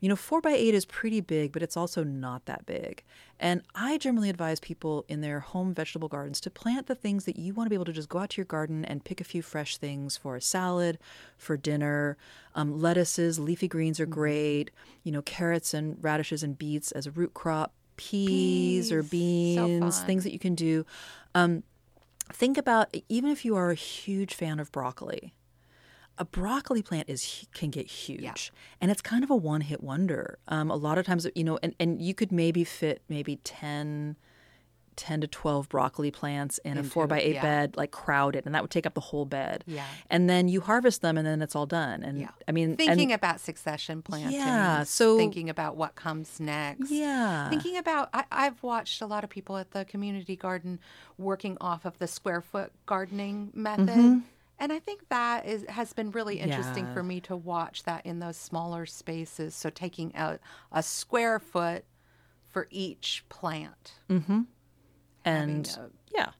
You 0.00 0.08
know 0.08 0.16
four 0.16 0.40
by 0.40 0.52
eight 0.52 0.74
is 0.74 0.84
pretty 0.84 1.20
big 1.20 1.52
but 1.52 1.62
it's 1.62 1.76
also 1.76 2.04
not 2.04 2.46
that 2.46 2.64
big. 2.66 3.02
And 3.40 3.62
i 3.74 3.98
generally 3.98 4.30
advise 4.30 4.58
people 4.60 5.04
in 5.08 5.20
their 5.20 5.40
home 5.40 5.72
vegetable 5.74 6.08
gardens 6.08 6.40
to 6.42 6.50
plant 6.50 6.86
the 6.86 6.94
things 6.94 7.24
that 7.24 7.36
you 7.38 7.54
want 7.54 7.66
to 7.66 7.70
be 7.70 7.74
able 7.74 7.84
to 7.86 7.92
just 7.92 8.08
go 8.08 8.18
out 8.18 8.30
to 8.30 8.36
your 8.38 8.46
garden 8.46 8.84
and 8.84 9.04
pick 9.04 9.20
a 9.20 9.24
few 9.24 9.42
fresh 9.42 9.76
things 9.76 10.16
for 10.16 10.36
a 10.36 10.40
salad 10.40 10.98
for 11.36 11.56
dinner. 11.56 12.16
Um, 12.54 12.80
lettuces 12.80 13.38
leafy 13.38 13.68
greens 13.68 14.00
are 14.00 14.06
great. 14.06 14.70
You 15.02 15.12
know 15.12 15.22
carrots 15.22 15.74
and 15.74 15.96
radishes 16.02 16.42
and 16.42 16.56
beets 16.58 16.92
as 16.92 17.06
a 17.06 17.10
root 17.10 17.34
crop 17.34 17.72
peas, 17.96 18.92
or 18.92 19.02
Peas, 19.02 19.56
so 19.56 19.66
beans 19.66 19.98
fun. 19.98 20.06
things 20.06 20.24
that 20.24 20.32
you 20.32 20.38
can 20.38 20.54
do. 20.54 20.86
Um, 21.34 21.62
think 22.32 22.56
about 22.56 22.94
even 23.08 23.30
if 23.30 23.44
you 23.44 23.56
are 23.56 23.70
a 23.70 23.74
huge 23.74 24.34
fan 24.34 24.60
of 24.60 24.70
broccoli 24.72 25.32
a 26.18 26.24
broccoli 26.24 26.82
plant 26.82 27.08
is 27.08 27.46
can 27.54 27.70
get 27.70 27.86
huge 27.86 28.52
and 28.80 28.90
it's 28.90 29.00
kind 29.00 29.22
of 29.24 29.30
a 29.30 29.36
one-hit 29.36 29.82
wonder 29.82 30.38
um, 30.48 30.70
a 30.70 30.76
lot 30.76 30.98
of 30.98 31.06
times 31.06 31.26
you 31.34 31.44
know 31.44 31.58
and, 31.62 31.74
and 31.80 32.00
you 32.02 32.14
could 32.14 32.32
maybe 32.32 32.64
fit 32.64 33.02
maybe 33.08 33.36
10 33.44 34.16
10 34.96 35.20
to 35.20 35.28
12 35.28 35.68
broccoli 35.68 36.10
plants 36.10 36.58
in 36.64 36.76
a 36.76 36.82
4 36.82 37.06
by 37.06 37.20
8 37.20 37.34
yeah. 37.34 37.40
bed 37.42 37.76
like 37.76 37.92
crowded 37.92 38.44
and 38.46 38.52
that 38.52 38.62
would 38.62 38.70
take 38.72 38.84
up 38.84 38.94
the 38.94 39.00
whole 39.00 39.24
bed 39.24 39.62
Yeah. 39.64 39.84
and 40.10 40.28
then 40.28 40.48
you 40.48 40.60
harvest 40.60 41.02
them 41.02 41.16
and 41.16 41.24
then 41.24 41.40
it's 41.40 41.54
all 41.54 41.66
done 41.66 42.02
and 42.02 42.18
Yeah. 42.18 42.30
i 42.48 42.50
mean 42.52 42.70
and- 42.70 42.78
Thinking 42.78 43.12
about 43.12 43.38
succession 43.38 44.02
plantings. 44.02 44.32
Yeah, 44.34 44.82
so- 44.82 45.16
thinking 45.16 45.48
about 45.48 45.76
what 45.76 45.94
comes 45.94 46.40
next. 46.40 46.90
yeah 46.90 47.48
Thinking 47.48 47.76
about, 47.76 48.08
I, 48.12 48.24
I've 48.32 48.60
watched 48.64 49.00
a 49.00 49.06
lot 49.06 49.22
of 49.22 49.30
people 49.30 49.56
at 49.56 49.70
the 49.70 49.84
community 49.84 50.34
garden 50.34 50.80
working 51.16 51.56
off 51.60 51.84
of 51.84 51.96
the 52.00 52.08
square 52.08 52.40
foot 52.42 52.72
gardening 52.86 53.50
method. 53.54 54.22
And 54.60 54.72
I 54.72 54.78
think 54.80 55.08
that 55.08 55.46
is 55.46 55.64
has 55.68 55.92
been 55.92 56.10
really 56.10 56.40
interesting 56.40 56.86
Yeah. 56.86 56.94
for 56.94 57.02
me 57.02 57.20
to 57.22 57.36
watch 57.36 57.84
that 57.84 58.04
in 58.04 58.18
those 58.18 58.36
smaller 58.36 58.86
spaces. 58.86 59.54
So 59.54 59.70
taking 59.70 60.12
a, 60.16 60.38
a 60.72 60.82
square 60.82 61.38
foot 61.38 61.84
for 62.50 62.66
each 62.70 63.24
plant. 63.28 63.92
Mm-hmm. 64.10 64.40
and 65.24 65.66
a- 65.78 65.90
yeah 66.12 66.30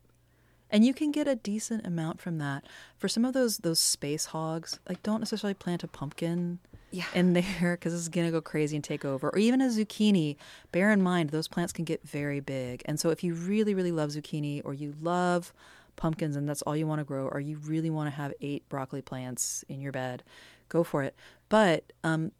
and 0.71 0.85
you 0.85 0.93
can 0.93 1.11
get 1.11 1.27
a 1.27 1.35
decent 1.35 1.87
amount 1.87 2.21
from 2.21 2.39
that 2.39 2.65
for 2.97 3.09
some 3.09 3.25
of 3.25 3.33
those 3.35 3.59
those 3.59 3.79
space 3.81 4.27
hogs 4.27 4.79
like 4.89 5.03
don't 5.03 5.21
necessarily 5.21 5.55
plant 5.55 5.83
a 5.85 5.89
pumpkin 5.89 6.59
Yeah. 6.91 7.05
in 7.15 7.33
there 7.39 7.73
because 7.77 7.93
it's 7.95 8.09
gonna 8.09 8.31
go 8.31 8.41
crazy 8.41 8.77
and 8.77 8.85
take 8.85 9.05
over 9.05 9.29
or 9.31 9.39
even 9.39 9.61
a 9.61 9.67
zucchini 9.69 10.37
bear 10.73 10.91
in 10.91 11.03
mind 11.03 11.31
those 11.31 11.49
plants 11.49 11.73
can 11.73 11.85
get 11.85 12.03
very 12.07 12.41
big 12.41 12.83
and 12.87 12.99
so 13.01 13.11
if 13.11 13.23
you 13.25 13.35
really 13.35 13.75
really 13.75 13.93
love 13.93 14.11
zucchini 14.11 14.63
or 14.65 14.73
you 14.75 14.95
love 15.01 15.53
pumpkins 15.99 16.37
and 16.37 16.49
that's 16.49 16.63
all 16.63 16.75
you 16.77 16.87
want 16.87 17.01
to 17.01 17.05
grow 17.05 17.29
or 17.29 17.41
you 17.41 17.59
really 17.59 17.91
want 17.91 18.07
to 18.07 18.17
have 18.17 18.33
eight 18.41 18.67
broccoli 18.71 19.03
plants 19.03 19.65
in 19.69 19.81
your 19.81 19.93
bed 19.93 20.23
go 20.69 20.85
for 20.85 21.03
it. 21.03 21.15
But 21.49 21.93
um, 22.05 22.33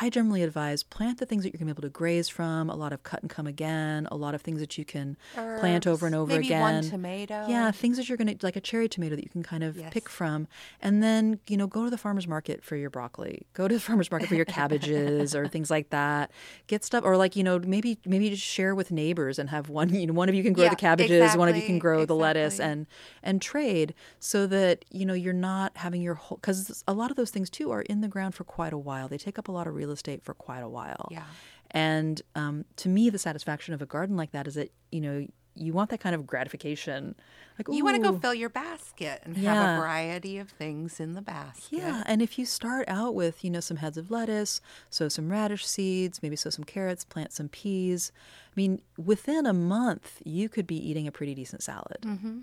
I 0.00 0.08
generally 0.10 0.42
advise 0.42 0.82
plant 0.82 1.18
the 1.18 1.26
things 1.26 1.42
that 1.42 1.52
you're 1.52 1.58
going 1.58 1.68
to 1.68 1.74
be 1.74 1.78
able 1.78 1.88
to 1.88 1.92
graze 1.92 2.28
from, 2.28 2.68
a 2.70 2.76
lot 2.76 2.92
of 2.92 3.02
cut 3.02 3.22
and 3.22 3.30
come 3.30 3.46
again, 3.46 4.06
a 4.10 4.16
lot 4.16 4.34
of 4.34 4.42
things 4.42 4.60
that 4.60 4.76
you 4.78 4.84
can 4.84 5.16
plant 5.58 5.86
over 5.86 6.06
and 6.06 6.14
Herbs, 6.14 6.20
over 6.22 6.32
maybe 6.34 6.46
again. 6.48 6.60
one 6.60 6.82
tomato. 6.82 7.46
Yeah, 7.48 7.70
things 7.70 7.96
that 7.96 8.08
you're 8.08 8.18
going 8.18 8.36
to, 8.36 8.46
like 8.46 8.56
a 8.56 8.60
cherry 8.60 8.88
tomato 8.88 9.16
that 9.16 9.24
you 9.24 9.30
can 9.30 9.42
kind 9.42 9.64
of 9.64 9.76
Yes. 9.76 9.92
pick 9.92 10.08
from. 10.08 10.46
And 10.80 11.02
then, 11.02 11.40
you 11.48 11.56
know, 11.56 11.66
go 11.66 11.84
to 11.84 11.90
the 11.90 11.98
farmer's 11.98 12.26
market 12.28 12.62
for 12.62 12.76
your 12.76 12.90
broccoli. 12.90 13.46
Go 13.54 13.66
to 13.68 13.74
the 13.74 13.80
farmer's 13.88 14.10
market 14.10 14.28
for 14.28 14.34
your 14.34 14.44
cabbages 14.44 15.34
or 15.34 15.48
things 15.48 15.70
like 15.70 15.90
that. 15.90 16.30
Get 16.66 16.84
stuff, 16.84 17.04
or 17.04 17.16
like, 17.16 17.34
you 17.36 17.42
know, 17.42 17.58
maybe, 17.58 17.98
maybe 18.04 18.30
just 18.30 18.42
share 18.42 18.74
with 18.74 18.90
neighbors 18.90 19.38
and 19.38 19.50
have 19.50 19.68
one, 19.68 19.94
you 19.94 20.06
know, 20.06 20.12
one 20.12 20.28
of 20.28 20.34
you 20.34 20.42
can 20.42 20.52
grow 20.52 20.64
Yeah, 20.64 20.70
the 20.70 20.76
cabbages, 20.76 21.36
one 21.36 21.48
of 21.48 21.56
you 21.56 21.62
can 21.62 21.76
exactly, 21.76 21.80
grow 21.80 22.04
the 22.06 22.14
lettuce 22.14 22.60
and, 22.60 22.86
and 23.22 23.40
trade 23.42 23.94
so 24.18 24.46
that, 24.46 24.84
you 24.90 25.04
know, 25.06 25.14
you're 25.14 25.32
not 25.32 25.72
having 25.76 26.02
your 26.02 26.14
whole, 26.14 26.36
because 26.36 26.84
a 26.86 26.92
lot 26.92 27.10
of 27.10 27.16
those 27.16 27.30
things 27.30 27.48
too 27.50 27.70
are 27.70 27.82
in 27.82 28.00
the 28.02 28.08
ground 28.08 28.34
for 28.34 28.44
quite 28.44 28.72
a 28.72 28.78
while. 28.78 29.08
They 29.08 29.18
take 29.18 29.38
up 29.38 29.48
a 29.48 29.52
lot 29.52 29.66
of 29.66 29.74
real 29.80 29.90
estate 29.90 30.22
for 30.22 30.34
quite 30.34 30.60
a 30.60 30.68
while. 30.68 31.08
Yeah. 31.10 31.24
And 31.70 32.20
um, 32.34 32.64
to 32.76 32.88
me, 32.88 33.10
the 33.10 33.18
satisfaction 33.18 33.74
of 33.74 33.80
a 33.80 33.86
garden 33.86 34.16
like 34.16 34.32
that 34.32 34.46
is 34.46 34.54
that, 34.54 34.70
you 34.90 35.00
know, 35.00 35.26
you 35.54 35.72
want 35.72 35.90
that 35.90 36.00
kind 36.00 36.14
of 36.14 36.26
gratification. 36.26 37.14
Like 37.58 37.68
You 37.76 37.84
want 37.84 37.96
to 37.96 38.02
go 38.02 38.18
fill 38.18 38.34
your 38.34 38.48
basket 38.48 39.20
and 39.24 39.36
have 39.36 39.78
a 39.78 39.80
variety 39.80 40.38
of 40.38 40.48
things 40.48 41.00
in 41.00 41.14
the 41.14 41.22
basket. 41.22 41.78
Yeah, 41.78 42.02
and 42.06 42.22
if 42.22 42.38
you 42.38 42.46
start 42.46 42.88
out 42.88 43.14
with, 43.14 43.44
you 43.44 43.50
know, 43.50 43.60
some 43.60 43.76
heads 43.76 43.98
of 43.98 44.10
lettuce, 44.10 44.60
sow 44.88 45.08
some 45.08 45.30
radish 45.30 45.66
seeds, 45.66 46.22
maybe 46.22 46.36
sow 46.36 46.50
some 46.50 46.64
carrots, 46.64 47.04
plant 47.04 47.32
some 47.32 47.48
peas. 47.48 48.12
I 48.46 48.54
mean, 48.56 48.80
within 48.96 49.44
a 49.44 49.52
month, 49.52 50.22
you 50.24 50.48
could 50.48 50.66
be 50.66 50.76
eating 50.76 51.06
a 51.06 51.12
pretty 51.12 51.34
decent 51.34 51.62
salad. 51.62 51.98
Mm-hmm. 52.02 52.38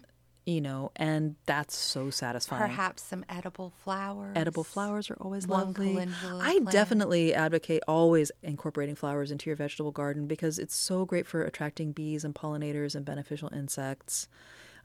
You 0.47 0.61
know, 0.61 0.93
and 0.95 1.35
that's 1.45 1.75
so 1.75 2.09
satisfying. 2.09 2.61
Perhaps 2.61 3.03
some 3.03 3.25
edible 3.27 3.73
flowers. 3.83 4.31
Edible 4.33 4.63
flowers 4.63 5.11
are 5.11 5.17
always 5.19 5.45
lovely. 5.45 5.97
I 5.99 6.05
plant. 6.05 6.71
definitely 6.71 7.33
advocate 7.33 7.83
always 7.85 8.31
incorporating 8.41 8.95
flowers 8.95 9.29
into 9.29 9.49
your 9.49 9.57
vegetable 9.57 9.91
garden 9.91 10.25
because 10.25 10.57
it's 10.57 10.73
so 10.73 11.03
great 11.03 11.27
for 11.27 11.43
attracting 11.43 11.91
bees 11.91 12.23
and 12.23 12.33
pollinators 12.33 12.95
and 12.95 13.03
beneficial 13.03 13.49
insects. 13.53 14.29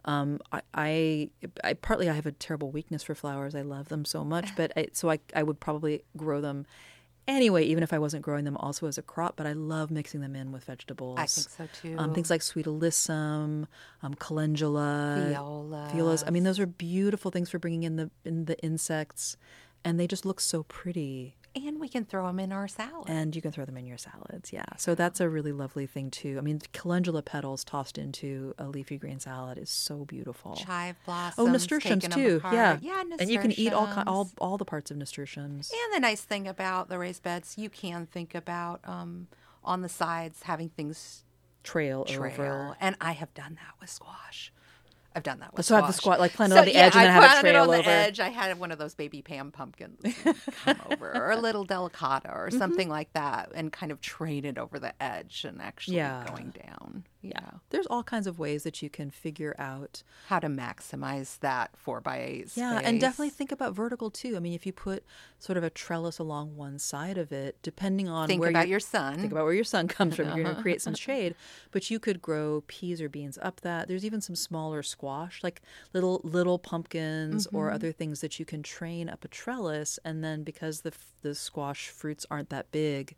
Um, 0.04 0.40
I, 0.50 0.62
I, 0.74 1.30
I 1.62 1.74
partly 1.74 2.08
I 2.08 2.14
have 2.14 2.26
a 2.26 2.32
terrible 2.32 2.72
weakness 2.72 3.04
for 3.04 3.14
flowers. 3.14 3.54
I 3.54 3.62
love 3.62 3.88
them 3.88 4.04
so 4.04 4.24
much, 4.24 4.50
but 4.56 4.72
I, 4.76 4.88
so 4.92 5.10
I 5.12 5.20
I 5.32 5.44
would 5.44 5.60
probably 5.60 6.02
grow 6.16 6.40
them 6.40 6.66
anyway, 7.28 7.64
even 7.64 7.82
if 7.82 7.92
I 7.92 7.98
wasn't 7.98 8.22
growing 8.22 8.44
them 8.44 8.56
also 8.56 8.86
as 8.86 8.98
a 8.98 9.02
crop. 9.02 9.36
But 9.36 9.46
I 9.46 9.52
love 9.52 9.90
mixing 9.90 10.20
them 10.20 10.34
in 10.34 10.52
with 10.52 10.64
vegetables. 10.64 11.18
I 11.18 11.26
think 11.26 11.48
so 11.48 11.68
too. 11.80 11.96
Um, 11.98 12.14
things 12.14 12.30
like 12.30 12.42
sweet 12.42 12.66
alyssum, 12.66 13.66
um, 14.02 14.14
calendula, 14.14 15.26
Viola. 15.28 15.90
violas. 15.92 16.24
I 16.26 16.30
mean, 16.30 16.44
those 16.44 16.58
are 16.58 16.66
beautiful 16.66 17.30
things 17.30 17.50
for 17.50 17.58
bringing 17.58 17.82
in 17.84 17.96
the 17.96 18.10
in 18.24 18.46
the 18.46 18.58
insects, 18.62 19.36
and 19.84 19.98
they 19.98 20.06
just 20.06 20.24
look 20.24 20.40
so 20.40 20.62
pretty. 20.64 21.36
And 21.54 21.80
we 21.80 21.88
can 21.88 22.04
throw 22.04 22.26
them 22.26 22.40
in 22.40 22.52
our 22.52 22.68
salad. 22.68 23.08
And 23.08 23.34
you 23.34 23.42
can 23.42 23.52
throw 23.52 23.64
them 23.64 23.76
in 23.76 23.86
your 23.86 23.98
salads. 23.98 24.52
Yeah, 24.52 24.64
so 24.76 24.94
that's 24.94 25.20
a 25.20 25.28
really 25.28 25.52
lovely 25.52 25.86
thing 25.86 26.10
too. 26.10 26.36
I 26.38 26.40
mean, 26.40 26.60
calendula 26.72 27.22
petals 27.22 27.64
tossed 27.64 27.98
into 27.98 28.54
a 28.58 28.68
leafy 28.68 28.98
green 28.98 29.20
salad 29.20 29.58
is 29.58 29.70
so 29.70 30.04
beautiful. 30.04 30.54
Chive 30.54 30.96
blossoms. 31.04 31.48
Oh, 31.48 31.50
nasturtiums 31.50 32.08
too. 32.08 32.40
Yeah, 32.44 32.78
yeah, 32.80 33.02
and 33.18 33.30
you 33.30 33.38
can 33.38 33.52
eat 33.52 33.72
all 33.72 33.88
all 34.06 34.30
all 34.38 34.58
the 34.58 34.64
parts 34.64 34.90
of 34.90 34.96
nasturtiums. 34.96 35.72
And 35.72 35.94
the 35.94 36.00
nice 36.00 36.22
thing 36.22 36.48
about 36.48 36.88
the 36.88 36.98
raised 36.98 37.22
beds, 37.22 37.56
you 37.58 37.68
can 37.70 38.06
think 38.06 38.34
about 38.34 38.80
um, 38.84 39.28
on 39.64 39.82
the 39.82 39.88
sides 39.88 40.42
having 40.44 40.68
things 40.68 41.24
Trail, 41.62 42.04
trail. 42.04 42.26
over. 42.32 42.76
And 42.80 42.96
I 43.00 43.12
have 43.12 43.32
done 43.34 43.54
that 43.54 43.74
with 43.80 43.88
squash. 43.88 44.51
I've 45.14 45.22
done 45.22 45.40
that 45.40 45.54
with 45.54 45.64
So 45.66 45.74
squash. 45.74 45.80
have 45.82 45.86
the 45.88 45.92
squat- 46.00 46.20
like 46.20 46.32
planted 46.34 46.54
it 46.54 46.58
on 46.58 46.64
the 46.66 46.72
yeah, 46.72 46.78
edge 46.86 46.96
and 46.96 47.08
I 47.08 47.12
have 47.12 47.44
it 47.44 47.50
trail 47.50 47.62
on 47.62 47.68
the 47.68 47.78
over. 47.78 47.90
edge. 47.90 48.20
I 48.20 48.28
had 48.30 48.58
one 48.58 48.72
of 48.72 48.78
those 48.78 48.94
baby 48.94 49.22
Pam 49.22 49.50
pumpkins 49.52 50.00
come 50.64 50.80
over, 50.90 51.14
or 51.14 51.30
a 51.30 51.36
little 51.36 51.66
delicata, 51.66 52.34
or 52.34 52.46
Mm-hmm. 52.50 52.58
something 52.58 52.88
like 52.88 53.12
that, 53.12 53.50
and 53.54 53.72
kind 53.72 53.92
of 53.92 54.00
train 54.00 54.44
it 54.44 54.58
over 54.58 54.78
the 54.78 54.94
edge 55.02 55.44
and 55.46 55.60
actually 55.60 55.96
Yeah. 55.98 56.24
going 56.26 56.50
down. 56.50 57.04
Yeah. 57.22 57.50
There's 57.70 57.86
all 57.86 58.02
kinds 58.02 58.26
of 58.26 58.38
ways 58.38 58.64
that 58.64 58.82
you 58.82 58.90
can 58.90 59.10
figure 59.10 59.54
out 59.58 60.02
How 60.26 60.40
to 60.40 60.48
maximize 60.48 61.38
that 61.38 61.70
four 61.76 62.00
by 62.00 62.18
eight 62.18 62.50
space. 62.50 62.58
Yeah, 62.58 62.80
and 62.82 63.00
definitely 63.00 63.30
think 63.30 63.52
about 63.52 63.74
vertical 63.74 64.10
too. 64.10 64.36
I 64.36 64.40
mean, 64.40 64.52
if 64.54 64.66
you 64.66 64.72
put 64.72 65.04
sort 65.38 65.56
of 65.56 65.62
a 65.64 65.70
trellis 65.70 66.18
along 66.18 66.56
one 66.56 66.78
side 66.80 67.16
of 67.18 67.30
it, 67.32 67.56
depending 67.62 68.08
on 68.08 68.26
think 68.26 68.40
where 68.40 68.50
about 68.50 68.66
your 68.66 68.72
your 68.72 68.80
sun. 68.80 69.20
think 69.20 69.30
about 69.32 69.44
where 69.44 69.54
your 69.54 69.62
sun 69.64 69.86
comes 69.88 70.16
from. 70.16 70.26
You're 70.34 70.44
going 70.44 70.56
to 70.56 70.62
create 70.62 70.82
some 70.82 70.94
shade, 71.06 71.34
but 71.70 71.90
you 71.90 71.98
could 72.00 72.20
grow 72.20 72.64
peas 72.66 73.00
or 73.00 73.08
beans 73.08 73.38
up 73.40 73.60
that. 73.60 73.86
There's 73.86 74.04
even 74.04 74.20
some 74.20 74.34
smaller 74.34 74.82
squash, 74.82 75.42
like 75.44 75.62
little 75.92 76.20
little 76.24 76.58
pumpkins 76.58 77.46
or 77.52 77.66
Mm-hmm. 77.66 77.74
other 77.76 77.92
things 77.92 78.20
that 78.22 78.40
you 78.40 78.44
can 78.44 78.62
train 78.64 79.08
up 79.08 79.24
a 79.24 79.28
trellis, 79.28 79.98
and 80.04 80.24
then 80.24 80.42
because 80.42 80.80
the 80.80 80.92
the 81.22 81.34
squash 81.36 81.88
fruits 81.88 82.26
aren't 82.30 82.50
that 82.50 82.72
big, 82.72 83.14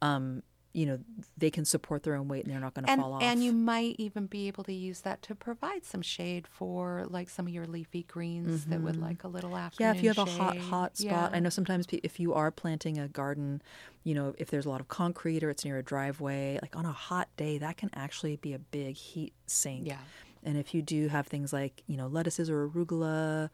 um, 0.00 0.42
you 0.72 0.86
know, 0.86 0.98
they 1.36 1.50
can 1.50 1.64
support 1.64 2.02
their 2.02 2.14
own 2.14 2.28
weight 2.28 2.44
and 2.44 2.52
they're 2.52 2.60
not 2.60 2.74
going 2.74 2.86
to 2.86 2.96
fall 2.96 3.14
off. 3.14 3.22
and 3.22 3.44
you 3.44 3.52
might 3.52 3.94
even 3.98 4.26
be 4.26 4.48
able 4.48 4.64
to 4.64 4.72
use 4.72 5.00
that 5.02 5.20
to 5.22 5.34
provide 5.34 5.84
some 5.84 6.00
shade 6.00 6.46
for 6.46 7.04
like 7.08 7.28
some 7.28 7.46
of 7.46 7.52
your 7.52 7.66
leafy 7.66 8.04
greens 8.04 8.64
that 8.66 8.80
would 8.80 8.94
mm-hmm. 8.94 9.04
like 9.04 9.24
a 9.24 9.28
little 9.28 9.56
afternoon. 9.56 9.94
Yeah, 9.94 9.98
if 9.98 10.02
you 10.02 10.08
have 10.08 10.18
a 10.18 10.30
hot, 10.30 10.56
hot 10.56 10.96
spot. 10.96 11.30
Yeah. 11.30 11.36
I 11.36 11.40
know 11.40 11.50
sometimes 11.50 11.86
if 11.90 12.18
you 12.18 12.32
are 12.32 12.50
planting 12.50 12.98
a 12.98 13.08
garden, 13.08 13.60
you 14.04 14.14
know, 14.14 14.34
if 14.38 14.50
there's 14.50 14.64
a 14.64 14.70
lot 14.70 14.80
of 14.80 14.88
concrete 14.88 15.44
or 15.44 15.50
it's 15.50 15.64
near 15.64 15.78
a 15.78 15.82
driveway, 15.82 16.58
like 16.62 16.74
on 16.74 16.86
a 16.86 16.92
hot 16.92 17.28
day, 17.36 17.58
that 17.58 17.76
can 17.76 17.90
actually 17.94 18.36
be 18.36 18.54
a 18.54 18.58
big 18.58 18.96
heat 18.96 19.34
sink. 19.46 19.86
Yeah. 19.86 19.98
And 20.42 20.56
if 20.56 20.74
you 20.74 20.82
do 20.82 21.08
have 21.08 21.26
things 21.26 21.52
like, 21.52 21.82
you 21.86 21.96
know, 21.96 22.06
lettuces 22.06 22.50
or 22.50 22.68
arugula, 22.68 23.50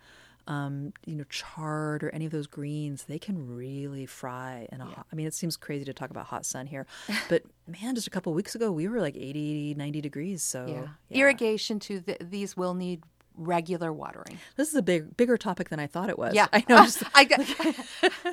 um, 0.48 0.94
you 1.04 1.14
know, 1.14 1.24
chard 1.24 2.02
or 2.02 2.10
any 2.10 2.24
of 2.24 2.32
those 2.32 2.46
greens, 2.46 3.04
they 3.04 3.18
can 3.18 3.54
really 3.54 4.06
fry 4.06 4.66
in 4.72 4.80
a 4.80 4.86
hot. 4.86 5.06
I 5.12 5.14
mean, 5.14 5.26
it 5.26 5.34
seems 5.34 5.56
crazy 5.56 5.84
to 5.84 5.92
talk 5.92 6.10
about 6.10 6.26
hot 6.26 6.46
sun 6.46 6.66
here, 6.66 6.86
but 7.28 7.42
man, 7.66 7.94
just 7.94 8.06
a 8.06 8.10
couple 8.10 8.32
weeks 8.32 8.54
ago, 8.54 8.72
we 8.72 8.88
were 8.88 9.00
like 9.00 9.14
80, 9.14 9.74
90 9.74 10.00
degrees. 10.00 10.42
So 10.42 10.66
yeah. 10.66 11.16
irrigation 11.16 11.78
too. 11.78 12.00
Th- 12.00 12.18
these 12.20 12.56
will 12.56 12.74
need 12.74 13.02
regular 13.38 13.92
watering. 13.92 14.38
this 14.56 14.68
is 14.68 14.74
a 14.74 14.82
big, 14.82 15.16
bigger 15.16 15.36
topic 15.36 15.68
than 15.68 15.80
I 15.80 15.86
thought 15.86 16.10
it 16.10 16.18
was. 16.18 16.34
Yeah, 16.34 16.48
I 16.52 16.64
know. 16.68 16.84
just- 16.84 17.02
I 17.14 17.24
got, 17.24 17.40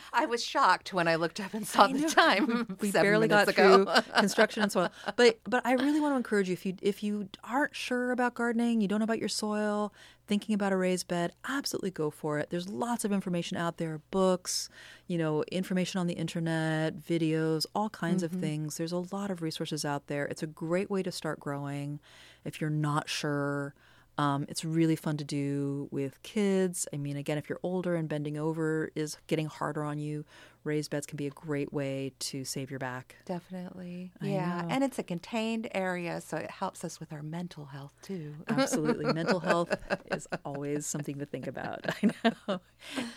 I 0.14 0.26
was 0.26 0.44
shocked 0.44 0.94
when 0.94 1.08
I 1.08 1.16
looked 1.16 1.40
up 1.40 1.54
and 1.54 1.66
saw 1.66 1.88
the 1.88 2.08
time. 2.10 2.78
we 2.82 2.92
seven 2.92 3.06
barely 3.06 3.28
got 3.28 3.48
ago. 3.48 3.86
through 3.86 4.14
construction 4.18 4.64
and 4.64 4.72
soil. 4.72 4.90
But 5.16 5.40
but 5.46 5.66
I 5.66 5.74
really 5.74 6.00
want 6.00 6.14
to 6.14 6.18
encourage 6.18 6.50
you 6.50 6.54
if 6.54 6.66
you 6.66 6.76
if 6.82 7.04
you 7.04 7.30
aren't 7.44 7.76
sure 7.76 8.12
about 8.12 8.34
gardening, 8.34 8.82
you 8.82 8.88
don't 8.88 9.00
know 9.00 9.06
about 9.06 9.20
your 9.20 9.30
soil, 9.30 9.94
thinking 10.28 10.56
about 10.56 10.72
a 10.72 10.78
raised 10.78 11.08
bed, 11.08 11.34
absolutely 11.48 11.92
go 11.92 12.10
for 12.10 12.40
it. 12.40 12.50
There's 12.50 12.70
lots 12.70 13.06
of 13.06 13.12
information 13.12 13.58
out 13.58 13.78
there, 13.78 14.02
books, 14.12 14.70
you 15.08 15.18
know, 15.18 15.44
information 15.52 16.00
on 16.00 16.08
the 16.08 16.14
internet, 16.14 16.98
videos, 16.98 17.66
all 17.76 17.90
kinds 17.90 18.24
of 18.24 18.32
mm-hmm. 18.32 18.42
things. 18.42 18.78
There's 18.78 18.92
a 18.92 18.98
lot 18.98 19.30
of 19.30 19.42
resources 19.42 19.86
out 19.86 20.08
there. 20.08 20.26
It's 20.26 20.44
a 20.44 20.48
great 20.48 20.90
way 20.90 21.04
to 21.04 21.12
start 21.12 21.40
growing 21.40 22.00
if 22.44 22.60
you're 22.60 22.70
not 22.70 23.10
sure. 23.10 23.74
Um, 24.18 24.46
it's 24.48 24.64
really 24.64 24.96
fun 24.96 25.18
to 25.18 25.24
do 25.24 25.90
with 25.92 26.22
kids. 26.24 26.88
I 26.94 26.98
mean, 26.98 27.18
again, 27.18 27.38
if 27.38 27.50
you're 27.50 27.60
older 27.64 27.96
and 27.96 28.08
bending 28.08 28.38
over 28.38 28.90
is 28.96 29.18
getting 29.28 29.48
harder 29.48 29.84
on 29.84 30.00
you, 30.00 30.24
raised 30.64 30.90
beds 30.90 31.06
can 31.06 31.18
be 31.18 31.28
a 31.28 31.32
great 31.32 31.74
way 31.74 32.14
to 32.20 32.46
save 32.46 32.70
your 32.70 32.80
back. 32.80 33.18
Definitely, 33.26 34.12
yeah, 34.22 34.66
and 34.70 34.84
it's 34.84 35.00
a 35.00 35.04
contained 35.04 35.68
area, 35.74 36.22
so 36.22 36.38
it 36.38 36.50
helps 36.50 36.84
us 36.84 37.00
with 37.00 37.12
our 37.12 37.22
mental 37.22 37.66
health 37.66 37.94
too. 38.02 38.34
Absolutely. 38.48 39.12
Mental 39.12 39.40
health 39.40 39.76
is 40.12 40.28
always 40.46 40.86
something 40.86 41.20
to 41.20 41.26
think 41.26 41.48
about. 41.48 41.86
I 42.04 42.12
know. 42.48 42.62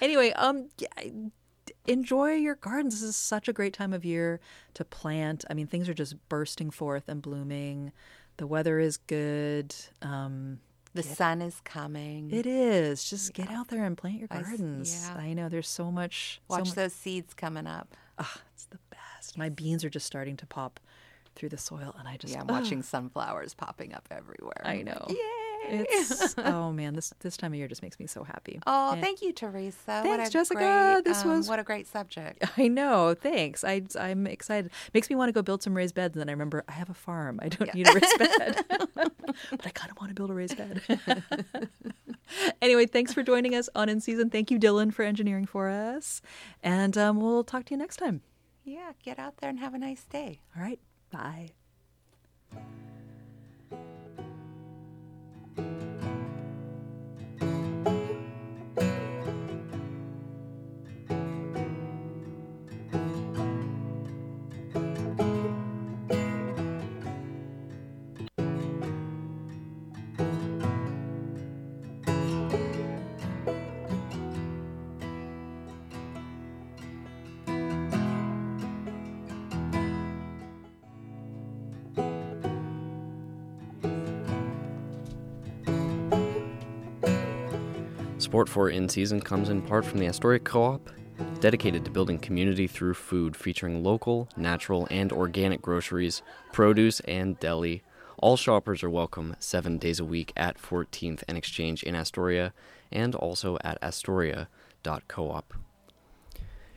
Anyway, 0.00 0.32
um 0.32 0.68
yeah, 0.78 1.11
enjoy 1.87 2.32
your 2.32 2.56
gardens. 2.56 2.94
This 2.94 3.02
is 3.02 3.16
such 3.16 3.48
a 3.48 3.52
great 3.52 3.72
time 3.72 3.92
of 3.92 4.04
year 4.04 4.40
to 4.74 4.84
plant. 4.84 5.44
I 5.48 5.54
mean, 5.54 5.66
things 5.66 5.88
are 5.88 5.94
just 5.94 6.16
bursting 6.28 6.70
forth 6.70 7.08
and 7.08 7.22
blooming. 7.22 7.92
The 8.37 8.46
weather 8.46 8.78
is 8.78 8.96
good. 8.96 9.74
Um 10.02 10.58
The 11.02 11.14
sun 11.14 11.42
is 11.42 11.61
coming. 11.64 12.30
it 12.32 12.46
is. 12.46 13.04
Just 13.08 13.32
get 13.34 13.50
out 13.50 13.68
there 13.68 13.84
and 13.84 13.96
plant 13.96 14.18
your 14.18 14.28
I 14.30 14.42
gardens. 14.42 15.08
yeah. 15.14 15.16
I 15.20 15.32
know 15.32 15.48
there's 15.48 15.68
so 15.68 15.90
much 15.92 16.40
so 16.48 16.56
Watch 16.56 16.66
much- 16.66 16.74
those 16.74 16.92
seeds 16.92 17.34
coming 17.34 17.66
up. 17.66 17.96
Ah, 18.18 18.40
it's 18.54 18.64
the 18.66 18.78
best. 18.90 19.38
My 19.38 19.48
beans 19.48 19.84
are 19.84 19.90
just 19.90 20.06
starting 20.06 20.37
to 20.38 20.46
pop 20.46 20.80
through 21.37 21.50
the 21.50 21.58
soil 21.58 21.94
and 21.98 22.08
I 22.08 22.16
just 22.16 22.34
Yeah, 22.34 22.40
I'm 22.40 22.46
watching 22.48 22.82
sunflowers 22.82 23.54
popping 23.54 23.94
up 23.94 24.08
everywhere. 24.11 24.61
I 24.64 24.82
know. 24.82 25.06
Yay! 25.08 25.16
It's 25.70 26.35
oh 26.38 26.72
man, 26.72 26.94
this 26.94 27.12
this 27.20 27.37
time 27.37 27.52
of 27.52 27.59
year 27.59 27.68
just 27.68 27.83
makes 27.83 27.98
me 27.98 28.07
so 28.07 28.24
happy. 28.24 28.61
Oh, 28.66 28.92
And- 28.92 29.00
thank 29.02 29.22
you, 29.22 29.33
Teresa. 29.33 29.76
Thanks, 30.02 30.28
a 30.28 30.33
Jessica. 30.33 30.59
Great, 30.94 31.04
This 31.04 31.22
um, 31.24 31.31
was- 31.31 31.48
what 31.48 31.59
a 31.59 31.62
great 31.62 31.87
subject. 31.87 32.44
I 32.57 32.68
know. 32.68 33.14
Thanks. 33.14 33.64
I, 33.64 33.83
I'm 33.98 34.26
excited. 34.26 34.70
Makes 34.94 35.11
me 35.11 35.16
want 35.16 35.28
to 35.28 35.33
go 35.33 35.42
build 35.42 35.62
some 35.62 35.74
raised 35.74 35.94
beds. 35.94 36.14
And 36.16 36.20
then 36.20 36.28
I 36.28 36.33
remember 36.33 36.64
I 36.68 36.72
have 36.72 36.90
a 36.90 36.94
farm. 36.94 37.38
I 37.42 37.48
don't 37.48 37.72
need 37.74 37.88
a 37.88 37.92
raised 37.92 38.18
bed. 38.18 38.64
but 38.94 39.66
I 39.66 39.70
kind 39.70 39.90
of 39.90 39.98
want 39.98 40.11
to 40.11 40.14
build 40.14 40.31
a 40.31 40.35
raised 40.35 40.57
bed. 40.57 40.83
anyway, 42.62 42.87
thanks 42.87 43.12
for 43.12 43.22
joining 43.22 43.54
us 43.54 43.68
on 43.74 43.88
In 43.88 44.00
Season. 44.00 44.31
Thank 44.31 44.50
you, 44.50 44.59
Dylan, 44.59 44.92
for 44.92 45.02
engineering 45.04 45.46
for 45.46 45.68
us. 45.68 46.20
And 46.62 46.96
um, 46.98 47.20
we'll 47.20 47.44
talk 47.44 47.64
to 47.66 47.74
you 47.74 47.78
next 47.78 47.96
time. 47.96 48.22
Yeah, 48.64 48.92
get 49.02 49.18
out 49.18 49.38
there 49.38 49.48
and 49.50 49.59
have 49.61 49.74
a 49.74 49.78
nice 49.78 50.04
day. 50.04 50.40
All 50.57 50.62
right. 50.62 50.81
Bye. 51.11 51.52
Support 88.29 88.51
for 88.51 88.69
In 88.69 88.91
Season 88.91 89.23
comes 89.23 89.49
in 89.49 89.62
part 89.62 89.87
from 89.87 90.01
the 90.01 90.07
Astoria 90.07 90.38
Co 90.38 90.62
op, 90.62 90.91
dedicated 91.41 91.83
to 91.87 91.91
building 91.91 92.19
community 92.19 92.67
through 92.67 92.93
food, 92.93 93.35
featuring 93.35 93.83
local, 93.83 94.29
natural, 94.37 94.87
and 94.91 95.14
organic 95.14 95.62
groceries, 95.62 96.21
produce, 96.53 97.01
and 97.01 97.41
deli. 97.41 97.83
All 98.19 98.37
shoppers 98.37 98.83
are 98.83 98.91
welcome 98.91 99.35
seven 99.38 99.79
days 99.79 99.99
a 99.99 100.05
week 100.05 100.35
at 100.37 100.61
14th 100.61 101.23
and 101.27 101.38
Exchange 101.38 101.83
in 101.83 101.95
Astoria, 101.95 102.53
and 102.93 103.14
also 103.14 103.57
at 103.64 103.79
astoria.coop. 103.81 105.55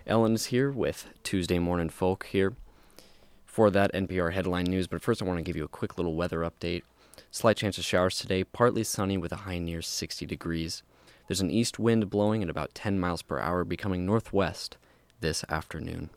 Ellen 0.08 0.34
is 0.34 0.46
here 0.46 0.72
with 0.72 1.10
Tuesday 1.22 1.60
Morning 1.60 1.90
Folk 1.90 2.28
here 2.28 2.54
for 3.46 3.70
that 3.70 3.94
NPR 3.94 4.32
headline 4.32 4.68
news, 4.68 4.88
but 4.88 5.02
first 5.02 5.22
I 5.22 5.26
want 5.26 5.40
to 5.40 5.44
give 5.44 5.58
you 5.58 5.66
a 5.66 5.68
quick 5.68 5.98
little 5.98 6.16
weather 6.16 6.50
update. 6.50 6.84
Slight 7.30 7.58
chance 7.58 7.78
of 7.78 7.84
showers 7.84 8.18
today, 8.18 8.46
partly 8.46 8.86
sunny 8.86 9.18
with 9.18 9.34
a 9.34 9.44
high 9.44 9.60
near 9.60 9.82
60 9.82 10.26
degrees. 10.26 10.82
There's 11.32 11.40
an 11.40 11.50
east 11.50 11.80
wind 11.80 12.10
blowing 12.10 12.44
at 12.44 12.50
about 12.50 12.76
10 12.76 13.00
miles 13.00 13.22
per 13.22 13.40
hour, 13.40 13.64
becoming 13.64 14.06
northwest 14.06 14.76
this 15.22 15.46
afternoon. 15.48 16.10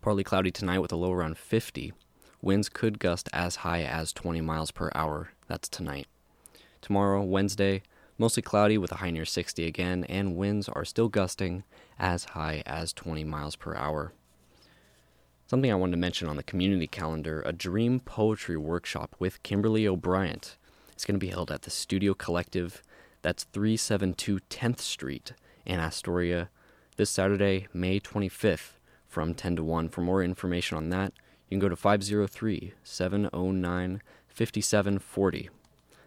Partly 0.00 0.22
cloudy 0.22 0.52
tonight 0.52 0.78
with 0.78 0.92
a 0.92 0.96
low 0.96 1.10
around 1.10 1.36
50. 1.36 1.92
Winds 2.40 2.68
could 2.68 3.00
gust 3.00 3.28
as 3.32 3.56
high 3.66 3.82
as 3.82 4.12
20 4.12 4.40
miles 4.40 4.70
per 4.70 4.92
hour. 4.94 5.32
That's 5.48 5.68
tonight. 5.68 6.06
Tomorrow, 6.80 7.24
Wednesday, 7.24 7.82
mostly 8.18 8.40
cloudy 8.40 8.78
with 8.78 8.92
a 8.92 8.98
high 8.98 9.10
near 9.10 9.24
60 9.24 9.66
again, 9.66 10.04
and 10.04 10.36
winds 10.36 10.68
are 10.68 10.84
still 10.84 11.08
gusting 11.08 11.64
as 11.98 12.26
high 12.26 12.62
as 12.64 12.92
20 12.92 13.24
miles 13.24 13.56
per 13.56 13.74
hour. 13.74 14.12
Something 15.48 15.72
I 15.72 15.74
wanted 15.74 15.96
to 15.96 15.98
mention 15.98 16.28
on 16.28 16.36
the 16.36 16.44
community 16.44 16.86
calendar 16.86 17.42
a 17.44 17.52
dream 17.52 17.98
poetry 17.98 18.56
workshop 18.56 19.16
with 19.18 19.42
Kimberly 19.42 19.88
O'Brien. 19.88 20.38
It's 20.92 21.04
going 21.04 21.18
to 21.18 21.26
be 21.26 21.32
held 21.32 21.50
at 21.50 21.62
the 21.62 21.70
Studio 21.70 22.14
Collective. 22.14 22.80
That's 23.22 23.44
372 23.44 24.40
10th 24.50 24.80
Street 24.80 25.32
in 25.64 25.78
Astoria 25.78 26.50
this 26.96 27.08
Saturday, 27.08 27.68
May 27.72 28.00
25th 28.00 28.72
from 29.08 29.32
10 29.34 29.56
to 29.56 29.64
1. 29.64 29.88
For 29.90 30.00
more 30.00 30.24
information 30.24 30.76
on 30.76 30.90
that, 30.90 31.12
you 31.48 31.56
can 31.56 31.60
go 31.60 31.68
to 31.68 31.76
503 31.76 32.74
709 32.82 34.02
5740. 34.28 35.50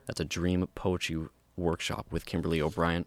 That's 0.05 0.19
a 0.19 0.25
dream 0.25 0.67
poetry 0.75 1.27
workshop 1.55 2.07
with 2.11 2.25
Kimberly 2.25 2.61
O'Brien. 2.61 3.05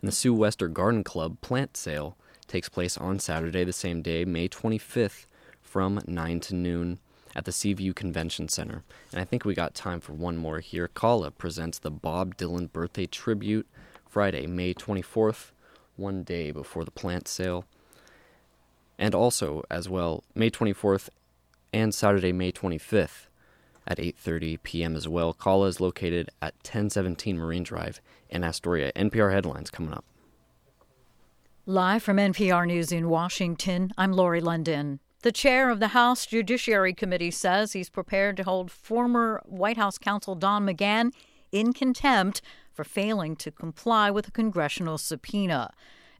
And 0.00 0.08
the 0.08 0.12
Sue 0.12 0.34
Wester 0.34 0.66
Garden 0.66 1.04
Club 1.04 1.40
plant 1.40 1.76
sale 1.76 2.16
takes 2.48 2.68
place 2.68 2.98
on 2.98 3.20
Saturday, 3.20 3.64
the 3.64 3.72
same 3.72 4.02
day, 4.02 4.24
May 4.24 4.48
25th, 4.48 5.26
from 5.62 6.00
9 6.06 6.40
to 6.40 6.54
noon 6.54 6.98
at 7.34 7.44
the 7.44 7.52
Seaview 7.52 7.92
Convention 7.92 8.48
Center. 8.48 8.82
And 9.12 9.20
I 9.20 9.24
think 9.24 9.44
we 9.44 9.54
got 9.54 9.74
time 9.74 10.00
for 10.00 10.12
one 10.12 10.36
more 10.36 10.60
here. 10.60 10.88
Kala 10.88 11.30
presents 11.30 11.78
the 11.78 11.90
Bob 11.90 12.36
Dylan 12.36 12.72
Birthday 12.72 13.06
Tribute 13.06 13.66
Friday, 14.08 14.46
May 14.46 14.74
24th, 14.74 15.50
one 15.96 16.22
day 16.22 16.50
before 16.50 16.84
the 16.84 16.90
plant 16.90 17.26
sale. 17.28 17.64
And 18.98 19.14
also, 19.14 19.62
as 19.70 19.88
well, 19.88 20.22
May 20.34 20.50
24th 20.50 21.08
and 21.72 21.92
Saturday, 21.92 22.32
May 22.32 22.52
25th 22.52 23.26
at 23.86 23.98
8:30 23.98 24.62
p.m. 24.62 24.96
as 24.96 25.08
well. 25.08 25.34
Kala 25.34 25.66
is 25.66 25.80
located 25.80 26.30
at 26.40 26.54
1017 26.62 27.38
Marine 27.38 27.64
Drive 27.64 28.00
in 28.30 28.44
Astoria. 28.44 28.92
NPR 28.92 29.32
headlines 29.32 29.70
coming 29.70 29.92
up. 29.92 30.04
Live 31.66 32.02
from 32.02 32.18
NPR 32.18 32.66
News 32.66 32.92
in 32.92 33.08
Washington, 33.08 33.92
I'm 33.96 34.12
Lori 34.12 34.40
London. 34.40 35.00
The 35.24 35.32
chair 35.32 35.70
of 35.70 35.80
the 35.80 35.88
House 35.88 36.26
Judiciary 36.26 36.92
Committee 36.92 37.30
says 37.30 37.72
he's 37.72 37.88
prepared 37.88 38.36
to 38.36 38.42
hold 38.42 38.70
former 38.70 39.40
White 39.46 39.78
House 39.78 39.96
counsel 39.96 40.34
Don 40.34 40.66
McGahn 40.66 41.12
in 41.50 41.72
contempt 41.72 42.42
for 42.70 42.84
failing 42.84 43.34
to 43.36 43.50
comply 43.50 44.10
with 44.10 44.28
a 44.28 44.30
congressional 44.30 44.98
subpoena. 44.98 45.72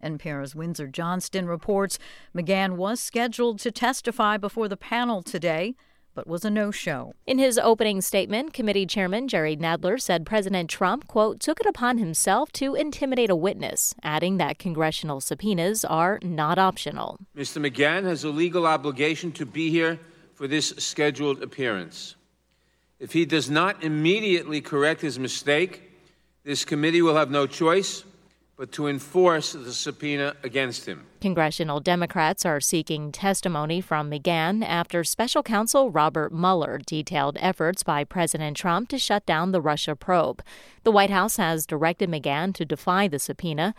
NPR's 0.02 0.54
Windsor 0.54 0.86
Johnston 0.86 1.46
reports 1.46 1.98
McGahn 2.34 2.76
was 2.76 2.98
scheduled 2.98 3.58
to 3.58 3.70
testify 3.70 4.38
before 4.38 4.68
the 4.68 4.76
panel 4.78 5.20
today 5.20 5.74
but 6.14 6.27
was 6.27 6.44
a 6.44 6.50
no-show. 6.50 7.14
In 7.27 7.38
his 7.38 7.59
opening 7.59 8.00
statement, 8.00 8.53
committee 8.53 8.87
chairman 8.87 9.29
Jerry 9.29 9.57
Nadler 9.57 10.00
said 10.00 10.24
President 10.24 10.70
Trump, 10.70 11.07
quote, 11.07 11.40
took 11.40 11.61
it 11.61 11.66
upon 11.66 11.98
himself 11.98 12.53
to 12.53 12.74
intimidate 12.74 13.31
a 13.31 13.37
witness, 13.37 13.94
adding 14.03 14.37
that 14.38 14.59
congressional 14.59 15.20
subpoenas 15.20 15.85
are 15.85 16.18
not 16.22 16.59
optional. 16.59 17.18
Mr. 17.37 17.64
McGahn 17.64 18.05
has 18.05 18.24
a 18.24 18.31
legal 18.31 18.66
obligation 18.66 19.33
to 19.33 19.44
be 19.44 19.70
here 19.70 19.98
for 20.35 20.46
this 20.48 20.70
scheduled 20.79 21.42
appearance. 21.42 22.16
If 22.98 23.12
he 23.12 23.24
does 23.24 23.50
not 23.50 23.83
immediately 23.83 24.61
correct 24.61 25.00
his 25.00 25.18
mistake, 25.18 25.83
this 26.44 26.64
committee 26.64 27.03
will 27.03 27.16
have 27.16 27.31
no 27.31 27.46
choice 27.46 28.05
but 28.56 28.70
to 28.72 28.86
enforce 28.86 29.52
the 29.52 29.72
subpoena 29.72 30.34
against 30.44 30.86
him. 30.86 31.06
Congressional 31.20 31.80
Democrats 31.80 32.44
are 32.44 32.60
seeking 32.60 33.10
testimony 33.10 33.80
from 33.80 34.10
McGahn 34.10 34.64
after 34.64 35.02
special 35.02 35.42
counsel 35.42 35.90
Robert 35.90 36.32
Mueller 36.32 36.78
detailed 36.84 37.36
efforts 37.40 37.82
by 37.82 38.04
President 38.04 38.56
Trump 38.56 38.88
to 38.90 38.98
shut 38.98 39.26
down 39.26 39.50
the 39.50 39.60
Russia 39.60 39.96
probe. 39.96 40.42
The 40.84 40.92
White 40.92 41.10
House 41.10 41.36
has 41.38 41.66
directed 41.66 42.10
McGahn 42.10 42.54
to 42.54 42.64
defy 42.64 43.08
the 43.08 43.18
subpoena, 43.18 43.74